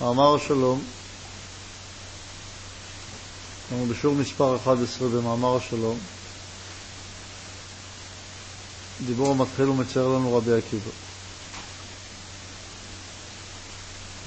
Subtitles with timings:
[0.00, 0.84] מאמר השלום,
[3.72, 5.98] אנחנו בשיעור מספר 11 במאמר השלום,
[9.06, 10.90] דיבור המתחיל ומצייר לנו רבי עקיבא.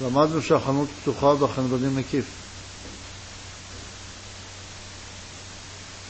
[0.00, 2.24] למדנו שהחנות פתוחה והחנוונים מקיף.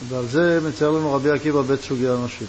[0.09, 2.47] ועל זה מצייר לנו רבי עקיבא בית סוגי אנשים.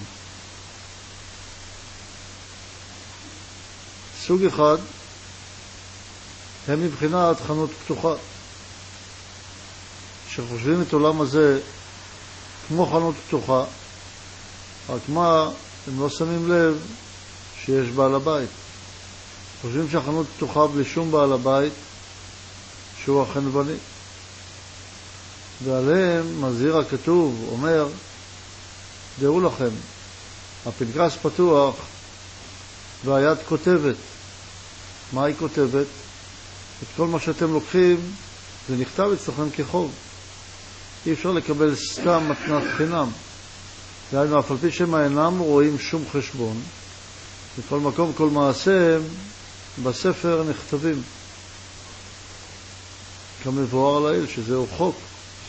[4.25, 4.77] סוג אחד
[6.71, 8.13] הם מבחינת חנות פתוחה,
[10.29, 11.59] שחושבים את העולם הזה
[12.67, 13.63] כמו חנות פתוחה,
[14.89, 15.49] רק מה,
[15.87, 16.81] הם לא שמים לב
[17.63, 18.49] שיש בעל הבית.
[19.61, 21.73] חושבים שהחנות פתוחה בלי שום בעל הבית,
[23.03, 23.77] שהוא החנווני.
[25.63, 27.87] ועליהם מזהיר הכתוב, אומר,
[29.19, 29.69] דעו לכם,
[30.65, 31.75] הפנקס פתוח
[33.05, 33.95] והיד כותבת.
[35.13, 35.87] מה היא כותבת?
[36.83, 37.99] את כל מה שאתם לוקחים,
[38.69, 39.91] זה נכתב אצלכם כחוב.
[41.05, 43.09] אי אפשר לקבל סתם מתנת חינם.
[44.11, 46.61] דהיינו, אף על פי שהם אינם רואים שום חשבון,
[47.59, 49.01] בכל מקום, כל מעשיהם
[49.83, 51.01] בספר נכתבים.
[53.43, 54.95] כמבואר לעיל, שזהו חוק.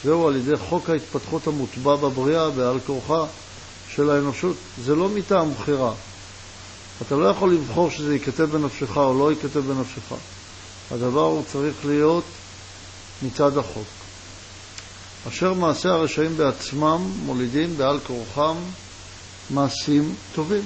[0.05, 3.25] זהו על ידי חוק ההתפתחות המוטבע בבריאה בעל כורחה
[3.89, 4.57] של האנושות.
[4.85, 5.93] זה לא מטעם בחירה.
[7.07, 10.13] אתה לא יכול לבחור שזה ייכתב בנפשך או לא ייכתב בנפשך.
[10.93, 12.25] הדבר הוא צריך להיות
[13.23, 13.87] מצד החוק.
[15.29, 18.57] אשר מעשי הרשעים בעצמם מולידים בעל כורחם
[19.51, 20.63] מעשים טובים.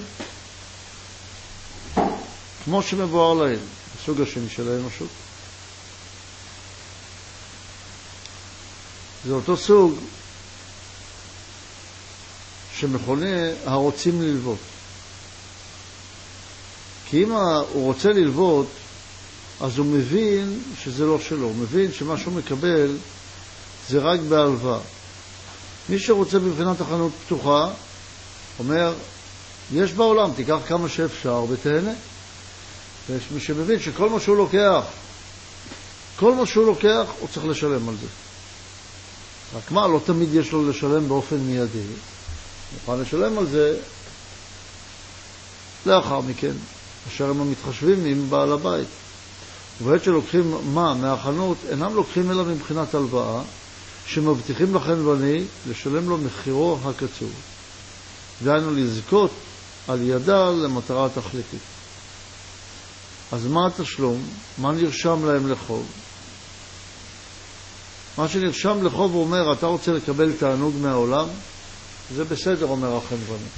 [2.65, 3.59] כמו שמבואר להם,
[3.95, 5.09] הסוג השני של האנושות.
[9.27, 9.99] זה אותו סוג
[12.77, 14.59] שמכונה הרוצים ללוות.
[17.11, 18.67] כי אם הוא רוצה ללוות,
[19.61, 22.97] אז הוא מבין שזה לא שלו, הוא מבין שמה שהוא מקבל
[23.89, 24.79] זה רק בהלוואה.
[25.89, 27.71] מי שרוצה מבחינת החנות פתוחה,
[28.59, 28.95] אומר,
[29.75, 31.93] יש בעולם, תיקח כמה שאפשר ותהנה.
[33.09, 34.83] ויש מי שמבין שכל מה שהוא לוקח,
[36.17, 38.07] כל מה שהוא לוקח, הוא צריך לשלם על זה.
[39.59, 41.79] רק מה, לא תמיד יש לו לשלם באופן מיידי.
[41.79, 41.95] הוא
[42.81, 43.79] מוכן לשלם על זה
[45.87, 46.53] לאחר מכן,
[47.09, 48.89] אשר הם המתחשבים עם בעל הבית.
[49.83, 53.43] ובעת שלוקחים מה מהחנות, אינם לוקחים אלא מבחינת הלוואה,
[54.07, 57.33] שמבטיחים לחנווני לשלם לו מחירו הקצוב.
[58.45, 59.31] דהיינו לזכות
[59.89, 61.61] על ידה למטרה תכליתית.
[63.33, 64.23] אז מה התשלום?
[64.59, 65.87] מה נרשם להם לחוב?
[68.19, 71.29] מה שנרשם לחוב אומר, אתה רוצה לקבל תענוג מהעולם?
[72.15, 73.49] זה בסדר, אומר החנווני.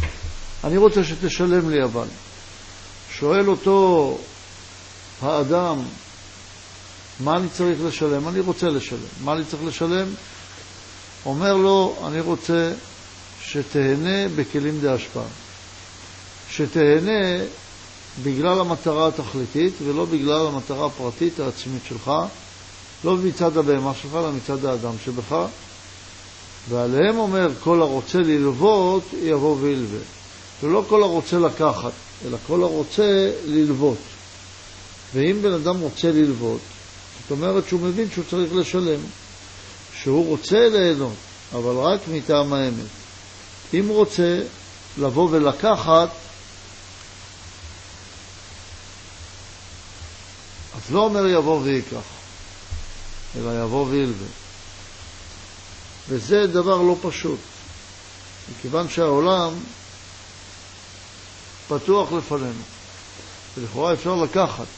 [0.64, 2.06] אני רוצה שתשלם לי אבל.
[3.10, 4.18] שואל אותו
[5.22, 5.82] האדם,
[7.20, 8.28] מה אני צריך לשלם?
[8.28, 8.98] אני רוצה לשלם.
[9.24, 10.06] מה אני צריך לשלם?
[11.26, 12.72] אומר לו, אני רוצה
[13.42, 15.24] שתהנה בכלים דה השפעה.
[16.50, 17.44] שתהנה
[18.22, 22.10] בגלל המטרה התכליתית ולא בגלל המטרה הפרטית העצמית שלך,
[23.04, 25.36] לא מצד הבהמה שלך, אלא מצד האדם שבך.
[26.68, 30.00] ועליהם אומר, כל הרוצה ללוות, יבוא וילווה.
[30.62, 31.92] ולא כל הרוצה לקחת,
[32.26, 33.98] אלא כל הרוצה ללוות.
[35.14, 36.60] ואם בן אדם רוצה ללוות,
[37.28, 39.00] זאת אומרת שהוא מבין שהוא צריך לשלם,
[40.02, 41.14] שהוא רוצה ליהנות,
[41.52, 42.86] אבל רק מטעם האמת.
[43.74, 44.40] אם רוצה
[44.98, 46.08] לבוא ולקחת,
[50.76, 52.06] אז לא אומר יבוא ויקח,
[53.36, 54.28] אלא יבוא וילווה.
[56.08, 57.40] וזה דבר לא פשוט,
[58.52, 59.52] מכיוון שהעולם
[61.68, 62.62] פתוח לפנינו,
[63.56, 64.77] ולכאורה אפשר לקחת.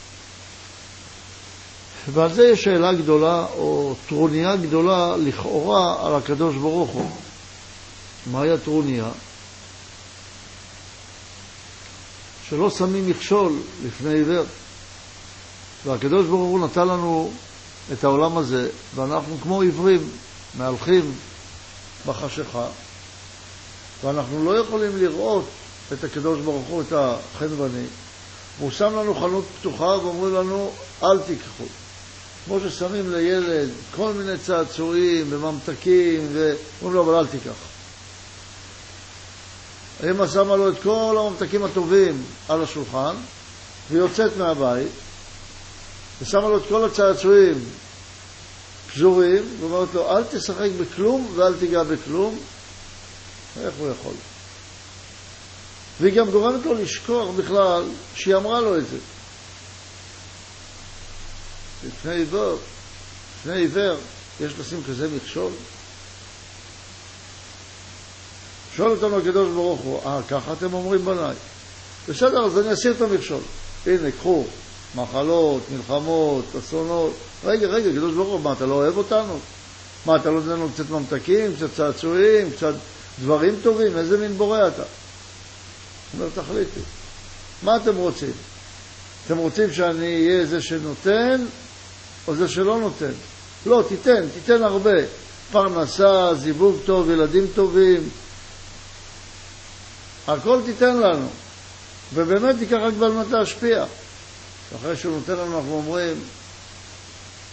[2.09, 7.11] ועל זה יש שאלה גדולה, או טרוניה גדולה, לכאורה, על הקדוש ברוך הוא.
[8.31, 9.09] מהי הטרוניה?
[12.49, 13.53] שלא שמים מכשול
[13.85, 14.45] לפני עיוור.
[15.85, 17.31] והקדוש ברוך הוא נתן לנו
[17.93, 20.09] את העולם הזה, ואנחנו כמו עיוורים,
[20.57, 21.13] מהלכים
[22.05, 22.65] בחשיכה,
[24.03, 25.45] ואנחנו לא יכולים לראות
[25.93, 27.85] את הקדוש ברוך הוא, את החנווני.
[28.59, 30.71] והוא שם לנו חנות פתוחה ואומרים לנו,
[31.03, 31.80] אל תיקחו.
[32.45, 37.71] כמו ששמים לילד כל מיני צעצועים וממתקים, ואומרים לו, אבל אל תיקח.
[40.03, 43.15] האמא שמה לו את כל הממתקים הטובים על השולחן,
[43.91, 44.91] ויוצאת מהבית,
[46.21, 47.63] ושמה לו את כל הצעצועים
[48.93, 52.39] פזורים, ואומרת לו, אל תשחק בכלום ואל תיגע בכלום.
[53.63, 54.13] איך הוא יכול?
[56.01, 57.83] והיא גם גורמת לו לשכוח בכלל
[58.15, 58.97] שהיא אמרה לו את זה.
[62.01, 62.57] לפני עיוור,
[63.39, 63.97] לפני עיוור,
[64.41, 65.51] יש לשים כזה מכשול?
[68.75, 71.35] שואל אותנו הקדוש ברוך הוא, אה, ככה אתם אומרים בניי?
[72.09, 73.41] בסדר, אז אני אסיר את המכשול.
[73.85, 74.45] הנה, קחו,
[74.95, 77.13] מחלות, מלחמות, אסונות.
[77.43, 79.39] רגע, רגע, קדוש ברוך הוא, מה, אתה לא אוהב אותנו?
[80.05, 82.73] מה, אתה לא נותן לנו קצת ממתקים, קצת צעצועים, קצת
[83.21, 83.97] דברים טובים?
[83.97, 84.83] איזה מין בורא אתה?
[86.13, 86.79] אומר, תחליטי.
[87.63, 88.31] מה אתם רוצים?
[89.25, 91.45] אתם רוצים שאני אהיה זה שנותן,
[92.31, 93.11] או זה שלא נותן?
[93.65, 94.99] לא, תיתן, תיתן הרבה.
[95.51, 98.09] פרנסה, זיווג טוב, ילדים טובים.
[100.27, 101.27] הכל תיתן לנו.
[102.13, 103.85] ובאמת תיקח רק בעל מנת להשפיע.
[104.75, 106.15] אחרי שהוא נותן לנו, אנחנו אומרים,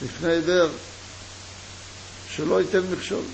[0.02, 0.68] לפני עיוור,
[2.30, 3.24] שלא ייתן מכשול.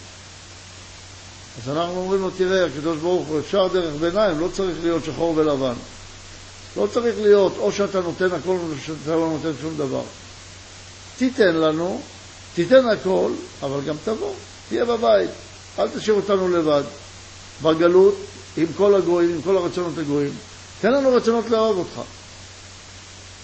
[1.63, 5.37] אז אנחנו אומרים לו, תראה, הקדוש ברוך הוא, אפשר דרך ביניים, לא צריך להיות שחור
[5.37, 5.75] ולבן.
[6.77, 10.03] לא צריך להיות או שאתה נותן הכל או שאתה לא נותן שום דבר.
[11.19, 12.01] תיתן לנו,
[12.55, 13.31] תיתן הכל,
[13.63, 14.35] אבל גם תבוא,
[14.69, 15.31] תהיה בבית.
[15.79, 16.83] אל תשאיר אותנו לבד,
[17.63, 18.15] בגלות,
[18.57, 20.33] עם כל הגויים, עם כל הרצונות הגויים.
[20.81, 22.01] תן לנו רצונות לאהוב אותך.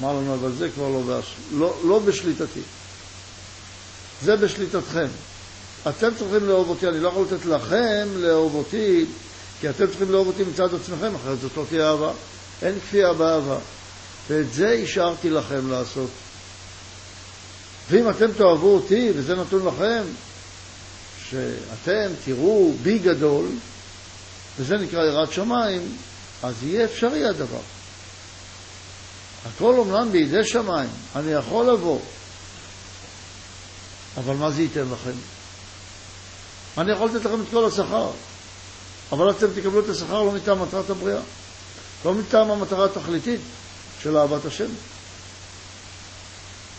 [0.00, 1.34] אמר לנו, אבל זה כבר לא, בש...
[1.52, 2.60] לא, לא בשליטתי.
[4.22, 5.06] זה בשליטתכם.
[5.88, 9.04] אתם צריכים לאהוב אותי, אני לא יכול לתת לכם לאהוב אותי,
[9.60, 12.12] כי אתם צריכים לאהוב אותי מצד עצמכם, אחרת זאת לא תהיה אהבה.
[12.62, 13.58] אין כפייה באהבה.
[14.28, 16.10] ואת זה השארתי לכם לעשות.
[17.90, 20.02] ואם אתם תאהבו אותי, וזה נתון לכם,
[21.30, 23.46] שאתם תראו בי גדול,
[24.58, 25.96] וזה נקרא יראת שמיים,
[26.42, 27.60] אז יהיה אפשרי הדבר.
[29.46, 31.98] הכל אומנם בידי שמיים, אני יכול לבוא,
[34.16, 35.18] אבל מה זה ייתן לכם?
[36.78, 38.10] אני יכול לתת לכם את כל השכר,
[39.12, 41.20] אבל אתם תקבלו את השכר לא מטעם מטרת הבריאה,
[42.04, 43.40] לא מטעם המטרה התכליתית
[44.02, 44.68] של אהבת השם.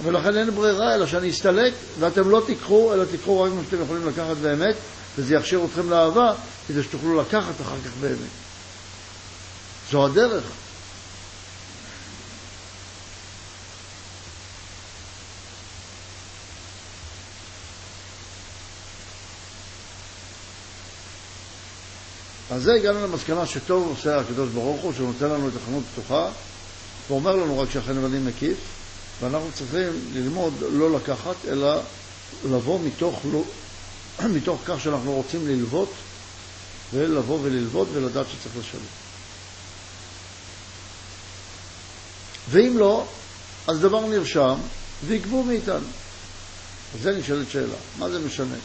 [0.04, 4.08] ולכן אין ברירה אלא שאני אסתלק ואתם לא תיקחו, אלא תיקחו רק מה שאתם יכולים
[4.08, 4.76] לקחת באמת,
[5.18, 6.34] וזה יכשיר אתכם לאהבה,
[6.68, 8.32] כדי שתוכלו לקחת אחר כך באמת.
[9.92, 10.44] זו הדרך.
[22.52, 26.30] אז זה הגענו למסקנה שטוב עושה הקדוש ברוך הוא, שהוא נותן לנו את החנות פתוחה,
[27.10, 28.58] ואומר לנו רק שהחנוונים מקיף,
[29.21, 31.81] ואנחנו צריכים ללמוד לא לקחת, אלא
[32.50, 33.44] לבוא מתוך, לא,
[34.35, 35.89] מתוך כך שאנחנו רוצים ללוות,
[36.94, 38.81] ולבוא וללוות ולדעת שצריך לשלם.
[42.50, 43.06] ואם לא,
[43.68, 44.56] אז דבר נרשם
[45.07, 45.88] ויגבו מאיתנו.
[46.95, 48.56] אז זה נשאלת שאלה, מה זה משנה?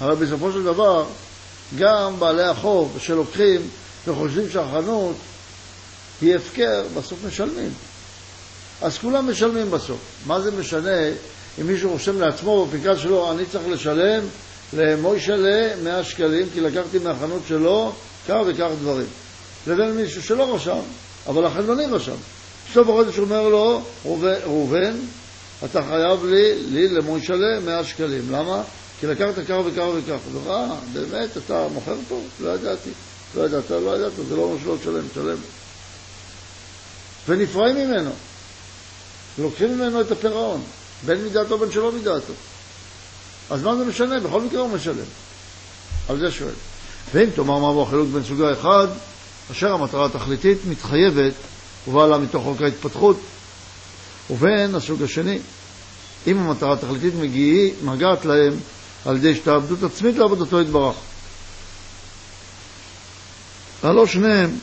[0.00, 1.06] הרי בסופו של דבר,
[1.78, 3.68] גם בעלי החוב שלוקחים
[4.06, 5.16] וחושבים שהחנות
[6.20, 7.72] היא הפקר, בסוף משלמים.
[8.82, 9.98] אז כולם משלמים בסוף.
[10.26, 10.98] מה זה משנה
[11.60, 14.24] אם מישהו רושם לעצמו בפנקס שלו, אני צריך לשלם
[14.72, 17.92] למוישלה 100 שקלים, כי לקחתי מהחנות שלו
[18.28, 19.06] כך וכך דברים.
[19.66, 20.80] לבין מישהו שלא רשם,
[21.26, 22.16] אבל החנוני רשם.
[22.70, 23.82] בסוף החודש אומר לו,
[24.44, 24.92] ראובן,
[25.64, 28.32] אתה חייב לי, לי למוישלה 100 שקלים.
[28.32, 28.62] למה?
[29.00, 30.18] כי לקחת כך וכך וכך.
[30.32, 32.20] הוא אומר, אה, באמת, אתה מוכר פה?
[32.40, 32.90] לא ידעתי.
[33.34, 35.36] לא ידעת, לא ידעת, זה לא אומר שלא תשלם, תשלם.
[37.28, 38.10] ונפרעים ממנו.
[39.38, 40.62] לוקחים ממנו את הפירעון,
[41.06, 42.32] בין מדעתו בין שלא מדעתו.
[43.50, 44.20] אז מה זה משנה?
[44.20, 45.04] בכל מקרה הוא משלם.
[46.08, 46.54] על זה שואל.
[47.14, 48.86] ואם תאמר מהו החילוק בין סוגה אחד,
[49.52, 51.32] אשר המטרה התכליתית מתחייבת
[51.88, 53.20] ובאה לה מתוך חוק ההתפתחות,
[54.30, 55.38] ובין הסוג השני,
[56.26, 57.14] אם המטרה התכליתית
[57.82, 58.52] מגעת להם
[59.04, 60.96] על ידי השתעבדות עצמית לעבודתו יתברך.
[63.82, 64.58] הלא שניהם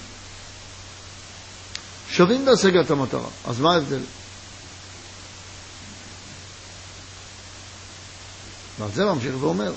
[2.10, 4.02] שווים בהשגת המטרה, אז מה ההבדל?
[8.94, 9.74] זה ממשיך ואומר.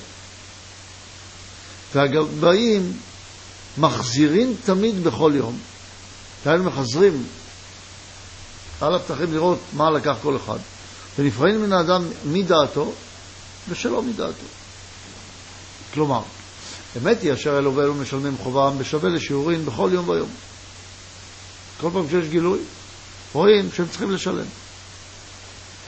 [1.95, 2.93] והגבאים
[3.79, 5.59] מחזירים תמיד בכל יום.
[6.45, 7.27] כאלה מחזרים
[8.81, 10.59] על הפתחים לראות מה לקח כל אחד,
[11.19, 12.93] ונפרעים מן האדם מדעתו
[13.69, 14.45] ושלא מדעתו.
[15.95, 16.23] כלומר,
[16.97, 20.29] אמת היא אשר אלו ואלו משלמים חובם בשווה לשיעורין בכל יום ויום.
[21.81, 22.59] כל פעם שיש גילוי,
[23.33, 24.47] רואים שהם צריכים לשלם.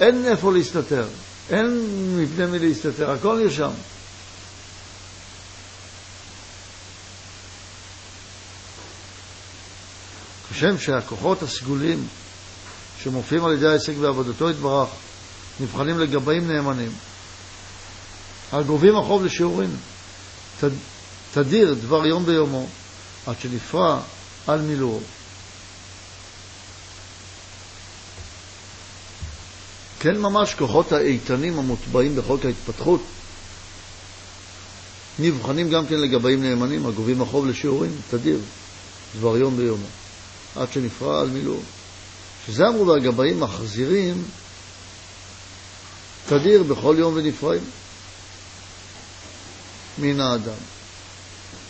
[0.00, 1.06] אין איפה להסתתר,
[1.50, 1.86] אין
[2.18, 3.70] מפני מי להסתתר, הכל נרשם.
[10.52, 12.06] כשם שהכוחות הסגולים
[13.02, 14.88] שמופיעים על ידי ההישג בעבודתו יתברך
[15.60, 16.92] נבחנים לגבאים נאמנים,
[18.52, 19.76] הגובים החוב לשיעורים,
[21.34, 22.66] תדיר דבר יום ביומו
[23.26, 24.00] עד שנפרע
[24.46, 25.00] על מילואו.
[30.00, 33.00] כן ממש כוחות האיתנים המוטבעים בחוק ההתפתחות
[35.18, 38.38] נבחנים גם כן לגבאים נאמנים הגובים החוב לשיעורים, תדיר,
[39.18, 39.86] דבר יום ביומו,
[40.56, 41.60] עד שנפרע על מילואו.
[42.46, 44.24] שזה אמרו והגבאים מחזירים
[46.28, 47.62] תדיר בכל יום ונפרעים
[49.98, 50.60] מן האדם.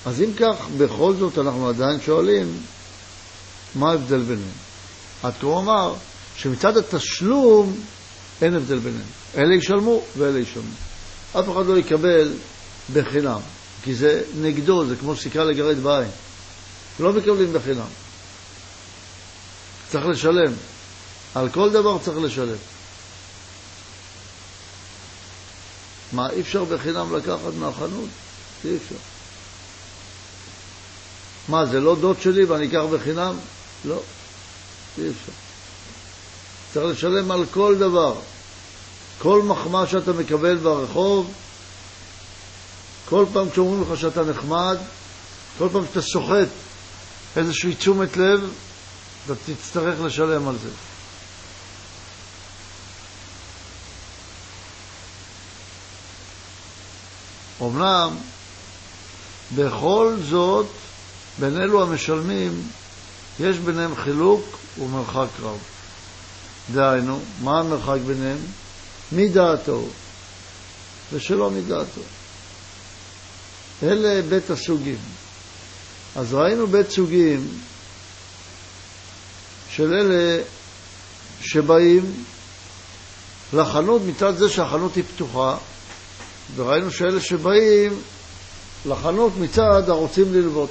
[0.06, 2.58] אז אם כך, בכל זאת אנחנו עדיין שואלים
[3.74, 4.58] מה ההבדל ביניהם.
[5.22, 5.94] עד כה הוא אמר
[6.36, 7.80] שמצד התשלום
[8.42, 9.08] אין הבדל ביניהם.
[9.36, 10.74] אלה ישלמו ואלה ישלמו.
[11.32, 12.32] אף אחד לא יקבל
[12.92, 13.40] בחינם,
[13.82, 16.10] כי זה נגדו, זה כמו סיכה לגרד בעין.
[17.00, 17.88] לא מקבלים בחינם.
[19.88, 20.52] צריך לשלם.
[21.34, 22.56] על כל דבר צריך לשלם.
[26.12, 28.08] מה, אי אפשר בחינם לקחת מהחנות?
[28.64, 28.94] אי אפשר.
[31.48, 33.34] מה, זה לא דוד שלי ואני אקח בחינם?
[33.84, 34.02] לא,
[34.98, 35.49] אי אפשר.
[36.74, 38.14] צריך לשלם על כל דבר.
[39.18, 41.32] כל מחמאה שאתה מקבל ברחוב,
[43.08, 44.78] כל פעם כשאומרים לך שאתה נחמד,
[45.58, 46.48] כל פעם שאתה סוחט
[47.36, 48.50] איזושהי תשומת לב,
[49.26, 50.70] אתה תצטרך לשלם על זה.
[57.62, 58.16] אמנם,
[59.54, 60.66] בכל זאת,
[61.38, 62.62] בין אלו המשלמים,
[63.40, 65.58] יש ביניהם חילוק ומרחק רב.
[66.72, 68.38] דהיינו, מה המרחק ביניהם?
[69.12, 69.84] מדעתו
[71.12, 72.00] ושלא מדעתו.
[73.82, 74.98] אלה בית הסוגים.
[76.16, 77.48] אז ראינו בית סוגים
[79.70, 80.42] של אלה
[81.40, 82.24] שבאים
[83.52, 85.56] לחנות מצד זה שהחנות היא פתוחה,
[86.56, 88.00] וראינו שאלה שבאים
[88.86, 90.70] לחנות מצד הרוצים ללוות.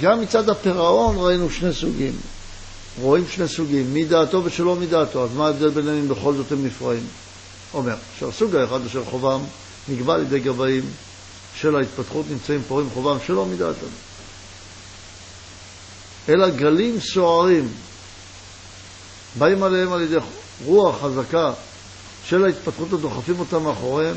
[0.00, 2.12] גם מצד הפירעון ראינו שני סוגים.
[3.00, 5.24] רואים שני סוגים, מדעתו ושלא מדעתו.
[5.24, 7.06] אז מה ההבדל ביניהם אם בכל זאת הם נפרעים?
[7.74, 9.40] אומר, שהסוג האחד אשר חובם
[9.88, 10.82] נקבע על ידי גבאים
[11.54, 13.86] של ההתפתחות נמצאים פורעים חובם שלא מדעתם.
[16.28, 17.68] אלא גלים סוערים
[19.38, 20.16] באים עליהם על ידי
[20.64, 21.52] רוח חזקה
[22.26, 24.16] של ההתפתחות הדוחפים אותם מאחוריהם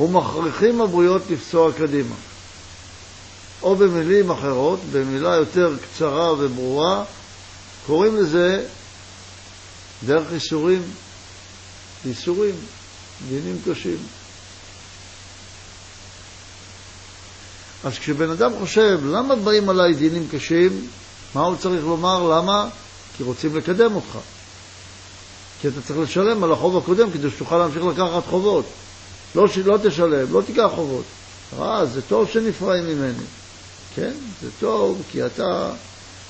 [0.00, 2.14] ומכריחים הבריות לפסוע קדימה.
[3.62, 7.04] או במילים אחרות, במילה יותר קצרה וברורה,
[7.86, 8.66] קוראים לזה
[10.06, 10.82] דרך איסורים,
[12.06, 12.54] איסורים,
[13.28, 13.98] דינים קשים.
[17.84, 20.86] אז כשבן אדם חושב, למה באים עליי דינים קשים,
[21.34, 22.38] מה הוא צריך לומר?
[22.38, 22.68] למה?
[23.16, 24.18] כי רוצים לקדם אותך.
[25.60, 28.64] כי אתה צריך לשלם על החוב הקודם כדי שתוכל להמשיך לקחת חובות.
[29.34, 31.04] לא, לא תשלם, לא תיקח חובות.
[31.58, 33.24] אה, זה טוב שנפרעים ממני.
[33.94, 34.12] כן,
[34.42, 35.72] זה טוב, כי אתה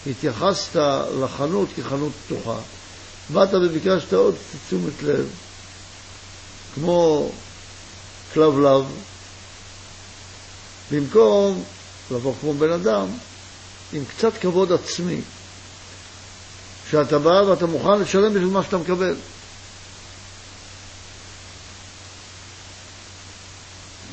[0.07, 0.77] התייחסת
[1.23, 2.57] לחנות כחנות פתוחה.
[3.33, 4.35] באת וביקשת עוד
[4.67, 5.29] תשומת לב,
[6.75, 7.31] כמו
[8.35, 8.85] כלבלב,
[10.91, 11.63] במקום
[12.11, 13.07] לבוא כמו בן אדם
[13.93, 15.21] עם קצת כבוד עצמי,
[16.91, 19.15] שאתה בא ואתה מוכן לשלם בשביל מה שאתה מקבל.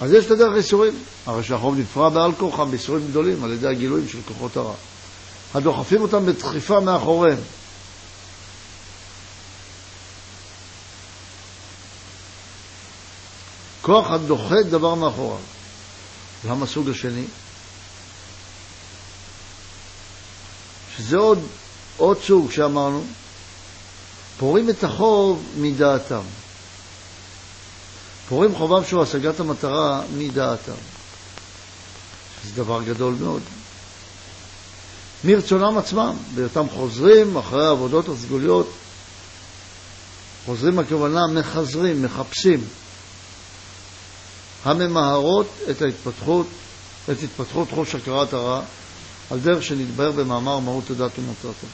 [0.02, 0.94] אז יש את הדרך איסורים.
[1.26, 4.74] הרי שהחוב נפרע בעל כורחם באיסורים גדולים על ידי הגילויים של כוחות הרע.
[5.54, 7.38] הדוחפים אותם בדחיפה מאחוריהם.
[13.82, 15.38] כוח הדוחה דבר מאחוריו.
[16.46, 17.26] למה הסוג השני?
[20.98, 21.40] שזה עוד,
[21.98, 23.04] עוד סוג שאמרנו,
[24.38, 26.22] פורעים את החוב מדעתם.
[28.30, 30.72] פורעים חובם שהוא השגת המטרה מדעתם.
[32.46, 33.42] זה דבר גדול מאוד.
[35.24, 38.72] מרצונם עצמם, בהיותם חוזרים אחרי העבודות הסגוליות,
[40.46, 42.64] חוזרים הכוונה מחזרים, מחפשים,
[44.64, 46.48] הממהרות את ההתפתחות,
[47.12, 48.62] את התפתחות חוש הכרת הרע,
[49.32, 51.68] על דרך שנתבהר במאמר מהות הדת ומטרתה.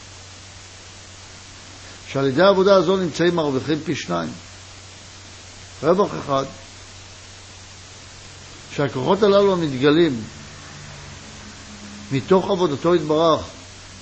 [2.08, 4.30] שעל ידי העבודה הזו נמצאים מרוויחים פי שניים.
[5.84, 6.46] רווח אחד,
[8.76, 10.24] שהכוחות הללו המתגלים
[12.12, 13.42] מתוך עבודתו יתברך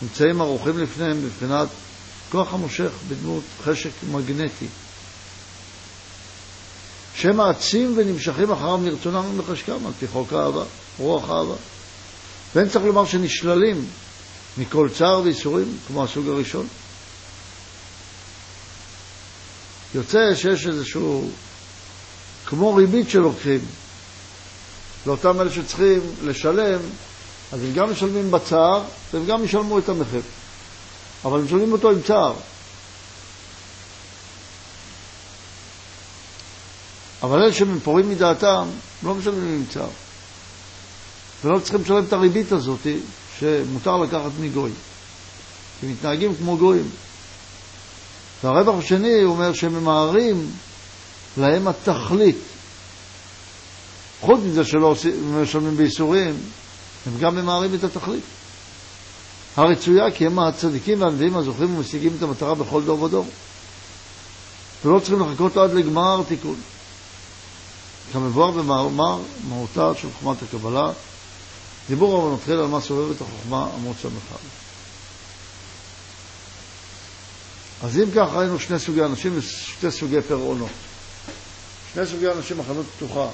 [0.02, 1.68] נמצאים ערוכים לפניהם בבחינת
[2.32, 4.68] כוח המושך בדמות חשק מגנטי.
[7.16, 10.64] שהם מעצים ונמשכים אחריו מרצונם ומחשקם על פי חוק האהבה,
[10.98, 11.56] רוח האהבה.
[12.56, 13.86] ואין צריך לומר שנשללים
[14.58, 16.68] מכל צער ואיסורים כמו הסוג הראשון.
[19.96, 21.30] יוצא שיש איזשהו,
[22.46, 23.60] כמו ריבית שלוקחים
[25.06, 26.80] לאותם אלה שצריכים לשלם,
[27.52, 28.84] אז הם גם משלמים בצער,
[29.14, 30.22] והם גם ישלמו את המחיר.
[31.26, 32.34] אבל הם משלמים אותו עם צער.
[37.24, 38.68] אבל אלה שהם פורעים מדעתם,
[39.04, 39.90] לא משלמים עם צער.
[41.44, 42.88] ולא צריכים לשלם את הריבית הזאת
[43.40, 44.72] שמותר לקחת מגוי.
[45.80, 46.90] כי מתנהגים כמו גויים.
[48.44, 50.52] והרווח השני אומר שהם ממהרים
[51.38, 52.38] להם התכלית.
[54.22, 54.96] חוץ מזה שלא
[55.42, 56.36] משלמים בייסורים,
[57.06, 58.24] הם גם ממהרים את התכלית.
[59.56, 63.28] הרצויה כי הם הצדיקים והנביאים הזוכים ומשיגים את המטרה בכל דור ודור.
[64.86, 66.56] ולא צריכים לחכות עד לגמר תיקון.
[68.14, 69.20] כמבואר במאמר
[69.50, 70.92] מהותה של חוכמת הקבלה,
[71.90, 74.36] דיבור אבל מתחיל על מה סובב את החוכמה עמוד ס"א.
[77.84, 80.70] אז אם כך ראינו שני סוגי אנשים ושתי סוגי פירעונות.
[81.94, 83.28] שני סוגי אנשים החנות פתוחה.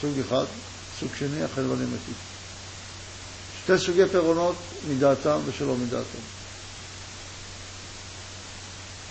[0.00, 0.44] סוג אחד,
[1.00, 2.14] סוג שני, החלבני מתים.
[3.64, 4.56] שתי סוגי פירעונות
[4.88, 6.18] מדעתם ושלא מדעתם.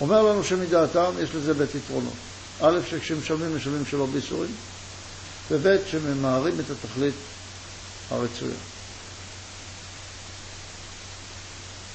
[0.01, 2.13] אומר לנו שמדעתם יש לזה בית יתרונות.
[2.62, 4.51] א', שכשמשלמים, משלמים שלא בייסורים,
[5.51, 7.13] וב', שממהרים את התכלית
[8.12, 8.56] הרצויה.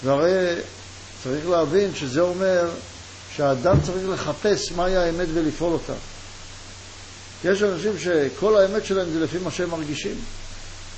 [0.05, 0.61] והרי
[1.23, 2.71] צריך להבין שזה אומר
[3.37, 5.93] שהאדם צריך לחפש מהי האמת ולפעול אותה.
[7.45, 10.15] יש אנשים שכל האמת שלהם זה לפי מה שהם מרגישים.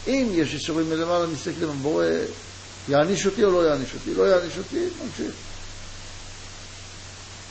[0.06, 2.04] אם יש איסורים מלמעלה, מסתכלים, הבורא
[2.88, 4.14] יעניש אותי או לא יעניש אותי?
[4.14, 5.34] לא יעניש אותי, ממשיך.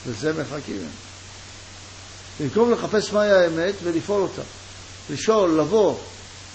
[0.07, 0.87] וזה מחכים.
[2.39, 4.41] במקום לחפש מהי האמת ולפעול אותה.
[5.09, 5.95] לשאול, לבוא,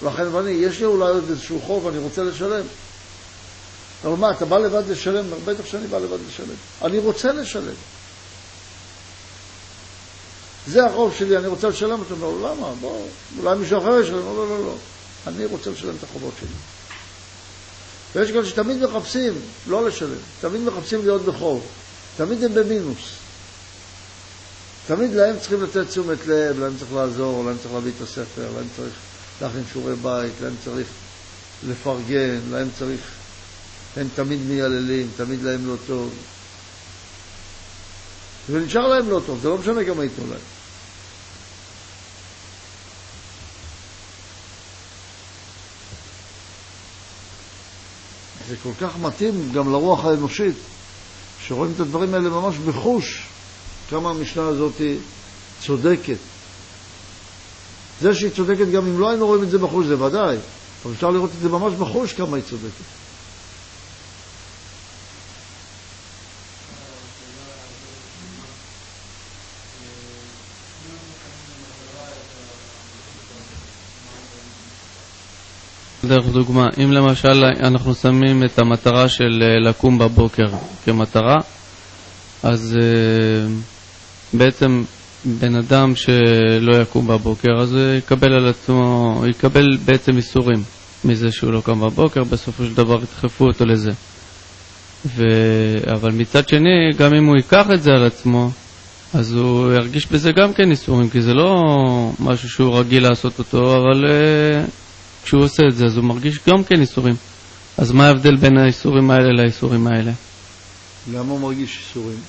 [0.02, 2.64] לכן ואני, יש לי אולי עוד איזשהו חוב, אני רוצה לשלם.
[4.04, 5.24] אבל מה, אתה בא לבד לשלם?
[5.44, 6.54] בטח שאני בא לבד לשלם.
[6.82, 7.74] אני רוצה לשלם.
[10.66, 12.14] זה החוב שלי, אני רוצה לשלם אותו.
[12.14, 12.72] אומר, למה?
[12.80, 13.06] בוא,
[13.38, 14.16] אולי מישהו אחר ישלם.
[14.16, 14.74] לא, לא, לא, לא.
[15.26, 16.48] אני רוצה לשלם את החובות שלי.
[18.14, 19.32] ויש כאלה שתמיד מחפשים
[19.68, 21.66] לא לשלם, תמיד מחפשים להיות בחוב,
[22.16, 23.12] תמיד הם במינוס.
[24.86, 28.66] תמיד להם צריכים לתת תשומת לב, להם צריך לעזור, להם צריך להביא את הספר, להם
[28.76, 28.92] צריך
[29.42, 30.86] להכין שיעורי בית, להם צריך
[31.68, 33.00] לפרגן, להם צריך...
[33.96, 36.14] הם תמיד מייללים, תמיד להם לא טוב.
[38.50, 40.55] ונשאר להם לא טוב, זה לא משנה כמה ייתנו להם.
[48.48, 50.54] זה כל כך מתאים גם לרוח האנושית,
[51.46, 53.26] שרואים את הדברים האלה ממש בחוש,
[53.90, 54.80] כמה המשנה הזאת
[55.60, 56.16] צודקת.
[58.00, 60.36] זה שהיא צודקת גם אם לא היינו רואים את זה בחוש, זה ודאי,
[60.84, 63.05] אבל אפשר לראות את זה ממש בחוש כמה היא צודקת.
[76.06, 80.46] דרך דוגמה, אם למשל אנחנו שמים את המטרה של אה, לקום בבוקר
[80.84, 81.36] כמטרה,
[82.42, 83.48] אז אה,
[84.32, 84.82] בעצם
[85.24, 90.62] בן אדם שלא יקום בבוקר, אז הוא יקבל על עצמו, יקבל בעצם איסורים
[91.04, 93.90] מזה שהוא לא קם בבוקר, בסופו של דבר ידחפו אותו לזה.
[95.06, 95.24] ו...
[95.92, 98.50] אבל מצד שני, גם אם הוא ייקח את זה על עצמו,
[99.14, 101.54] אז הוא ירגיש בזה גם כן איסורים, כי זה לא
[102.20, 104.70] משהו שהוא רגיל לעשות אותו, אבל uh,
[105.26, 107.14] כשהוא עושה את זה, אז הוא מרגיש גם כן איסורים.
[107.78, 110.12] אז מה ההבדל בין האיסורים האלה לאיסורים האלה?
[111.12, 112.20] למה הוא מרגיש איסורים?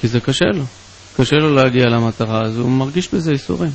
[0.00, 0.64] כי זה קשה לו.
[1.16, 3.70] קשה לו להגיע למטרה, אז הוא מרגיש בזה איסורים.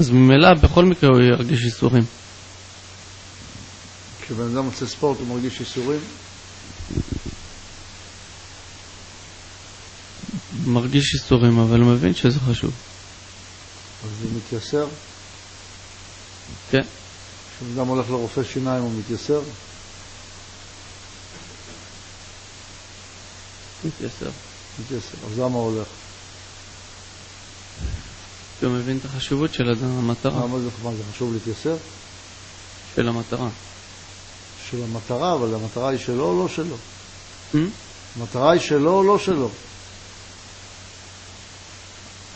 [0.00, 2.02] אז ממילא בכל מקרה הוא ירגיש איסורים.
[4.22, 6.00] כשבן אדם עושה ספורט הוא מרגיש איסורים?
[10.66, 12.72] מרגיש איסורים, אבל הוא מבין שזה חשוב.
[14.04, 14.86] אז הוא מתייסר?
[16.70, 16.82] כן.
[17.58, 19.40] כשבן אדם הולך לרופא שיניים הוא מתייסר?
[23.84, 24.30] מתייסר.
[24.80, 25.16] מתייסר.
[25.32, 25.86] אז למה הולך?
[28.58, 30.44] כי הוא מבין את החשיבות של המטרה.
[30.44, 31.76] למה זה, מה, זה חשוב להתייסר?
[32.94, 33.48] של המטרה.
[34.70, 36.76] של המטרה, אבל המטרה היא שלו או לא שלו?
[37.54, 37.58] Hmm?
[38.18, 39.50] המטרה היא שלו או לא שלו?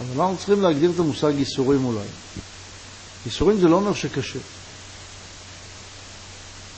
[0.00, 2.06] אבל אנחנו צריכים להגדיר את המושג ייסורים אולי.
[3.26, 4.38] ייסורים זה לא אומר שקשה.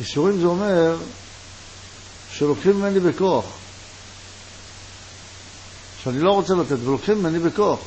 [0.00, 0.96] ייסורים זה אומר
[2.33, 3.44] שלוקחים ממני בכוח.
[6.04, 7.78] שאני לא רוצה לתת, ולוקחים ממני בכוח.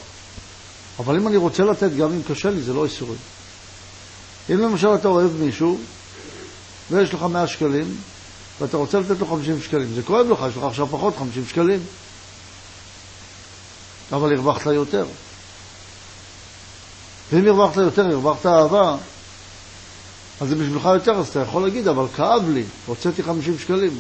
[1.00, 3.18] אבל אם אני רוצה לתת, גם אם קשה לי, זה לא ייסורים.
[4.50, 5.80] אם למשל אתה אוהב מישהו,
[6.92, 7.98] ויש לך 100 שקלים,
[8.62, 11.80] ואתה רוצה לתת לו 50 שקלים, זה כואב לך, יש לך עכשיו פחות 50 שקלים.
[14.12, 15.06] אבל הרווחת יותר.
[17.32, 18.96] ואם הרווחת יותר, הרווחת אהבה,
[20.42, 24.00] אז זה בשבילך יותר, אז אתה יכול להגיד, אבל כאב לי, הוצאתי 50 שקלים.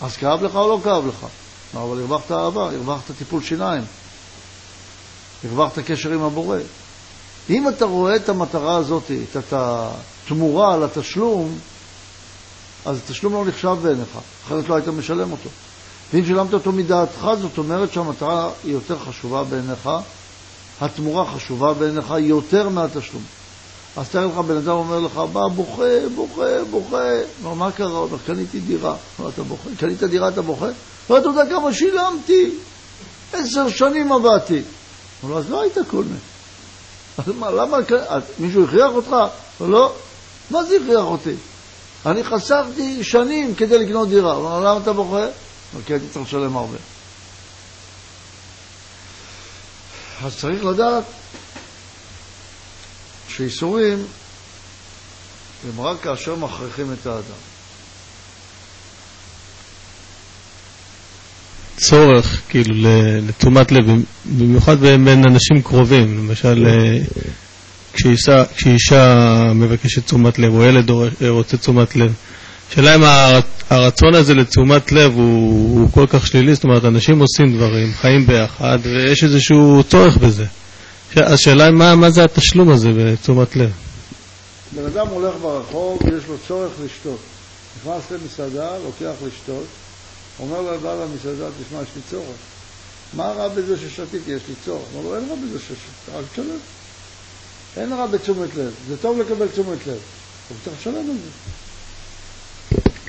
[0.00, 1.26] אז כאב לך או לא כאב לך?
[1.74, 3.84] אבל הרווחת אהבה, הרווחת טיפול שיניים,
[5.44, 6.58] הרווחת קשר עם הבורא.
[7.50, 11.58] אם אתה רואה את המטרה הזאת, את התמורה על התשלום,
[12.84, 15.50] אז התשלום לא נחשב בעיניך, אחרת לא היית משלם אותו.
[16.12, 19.90] ואם שילמת אותו מדעתך, זאת אומרת שהמטרה היא יותר חשובה בעיניך,
[20.80, 23.22] התמורה חשובה בעיניך יותר מהתשלום.
[23.96, 27.10] אז תאר לך, בן אדם אומר לך, בא, בוכה, בוכה, בוכה.
[27.44, 27.98] אומר, מה קרה?
[27.98, 28.94] אומר, קניתי דירה.
[29.18, 29.68] אומר, אתה בוכה?
[29.78, 30.66] קנית דירה, אתה בוכה?
[31.10, 32.50] לא, אתה יודע כמה שילמתי?
[33.32, 34.62] עשר שנים עבדתי.
[35.22, 36.16] אומר אז לא היית קונה.
[37.18, 37.76] אז מה, למה,
[38.38, 39.16] מישהו הכריח אותך?
[39.60, 39.92] לא.
[40.50, 41.34] מה זה הכריח אותי?
[42.06, 44.32] אני חסכתי שנים כדי לקנות דירה.
[44.32, 45.26] הוא אומר, למה אתה בוכה?
[45.86, 46.76] כי הייתי צריך לשלם הרבה.
[50.22, 51.04] אז צריך לדעת
[53.28, 54.06] שאיסורים
[55.68, 57.40] הם רק כאשר מכריחים את האדם.
[61.76, 62.74] צורך, כאילו,
[63.28, 63.84] לתשומת לב,
[64.24, 66.98] במיוחד בין אנשים קרובים, למשל, אה,
[67.92, 70.90] כשאישה, כשאישה מבקשת תשומת לב, או ילד
[71.28, 72.14] רוצה תשומת לב.
[72.70, 73.02] השאלה אם
[73.70, 78.26] הרצון הזה לתשומת לב הוא, הוא כל כך שלילי, זאת אומרת, אנשים עושים דברים, חיים
[78.26, 80.44] ביחד, ויש איזשהו צורך בזה.
[81.16, 83.70] השאלה היא מה, מה זה התשלום הזה בתשומת לב.
[84.74, 87.18] בן אדם הולך ברחוב, יש לו צורך לשתות.
[87.80, 89.64] נכנס למסעדה, לוקח לשתות,
[90.40, 92.36] אומר לבעל המסעדה, תשמע, יש לי צורך.
[93.14, 94.30] מה רע בזה ששתיתי?
[94.30, 94.82] יש לי צורך.
[94.94, 96.58] אומר לו, אין רע בזה ששתיתי, אל תשלם.
[97.76, 98.74] אין רע בתשומת לב.
[98.88, 99.98] זה טוב לקבל תשומת לב.
[100.50, 101.30] אבל צריך לשלם על זה.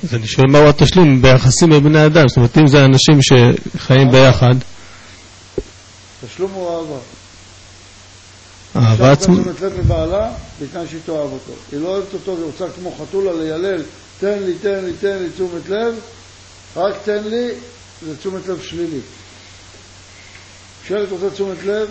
[0.07, 4.11] אז אני שואל מהו התשלום ביחסים בין בני אדם, זאת אומרת אם זה אנשים שחיים
[4.11, 4.55] ביחד.
[6.25, 6.99] תשלום הוא אהבה.
[8.75, 9.39] אהבה עצמית?
[9.39, 11.53] תשומת לב מבעלה, בתנאי שהיא תאהב אותו.
[11.71, 13.81] היא לא אוהבת אותו, היא רוצה כמו חתולה לילל,
[14.19, 15.95] תן לי, תן לי, תן לי תשומת לב,
[16.75, 17.49] רק תן לי,
[18.05, 19.05] זה תשומת לב שלילית.
[20.83, 21.89] כשילד רוצה תשומת לב,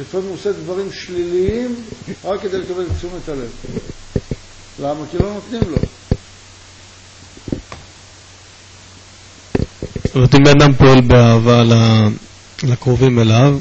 [0.00, 1.74] לפעמים הוא עושה דברים שליליים
[2.24, 3.50] רק כדי לקבל את תשומת הלב.
[4.80, 5.04] למה?
[5.10, 5.78] כי לא נותנים לו.
[10.08, 11.62] זאת אומרת, אם בן אדם פועל באהבה
[12.62, 13.58] לקרובים אליו,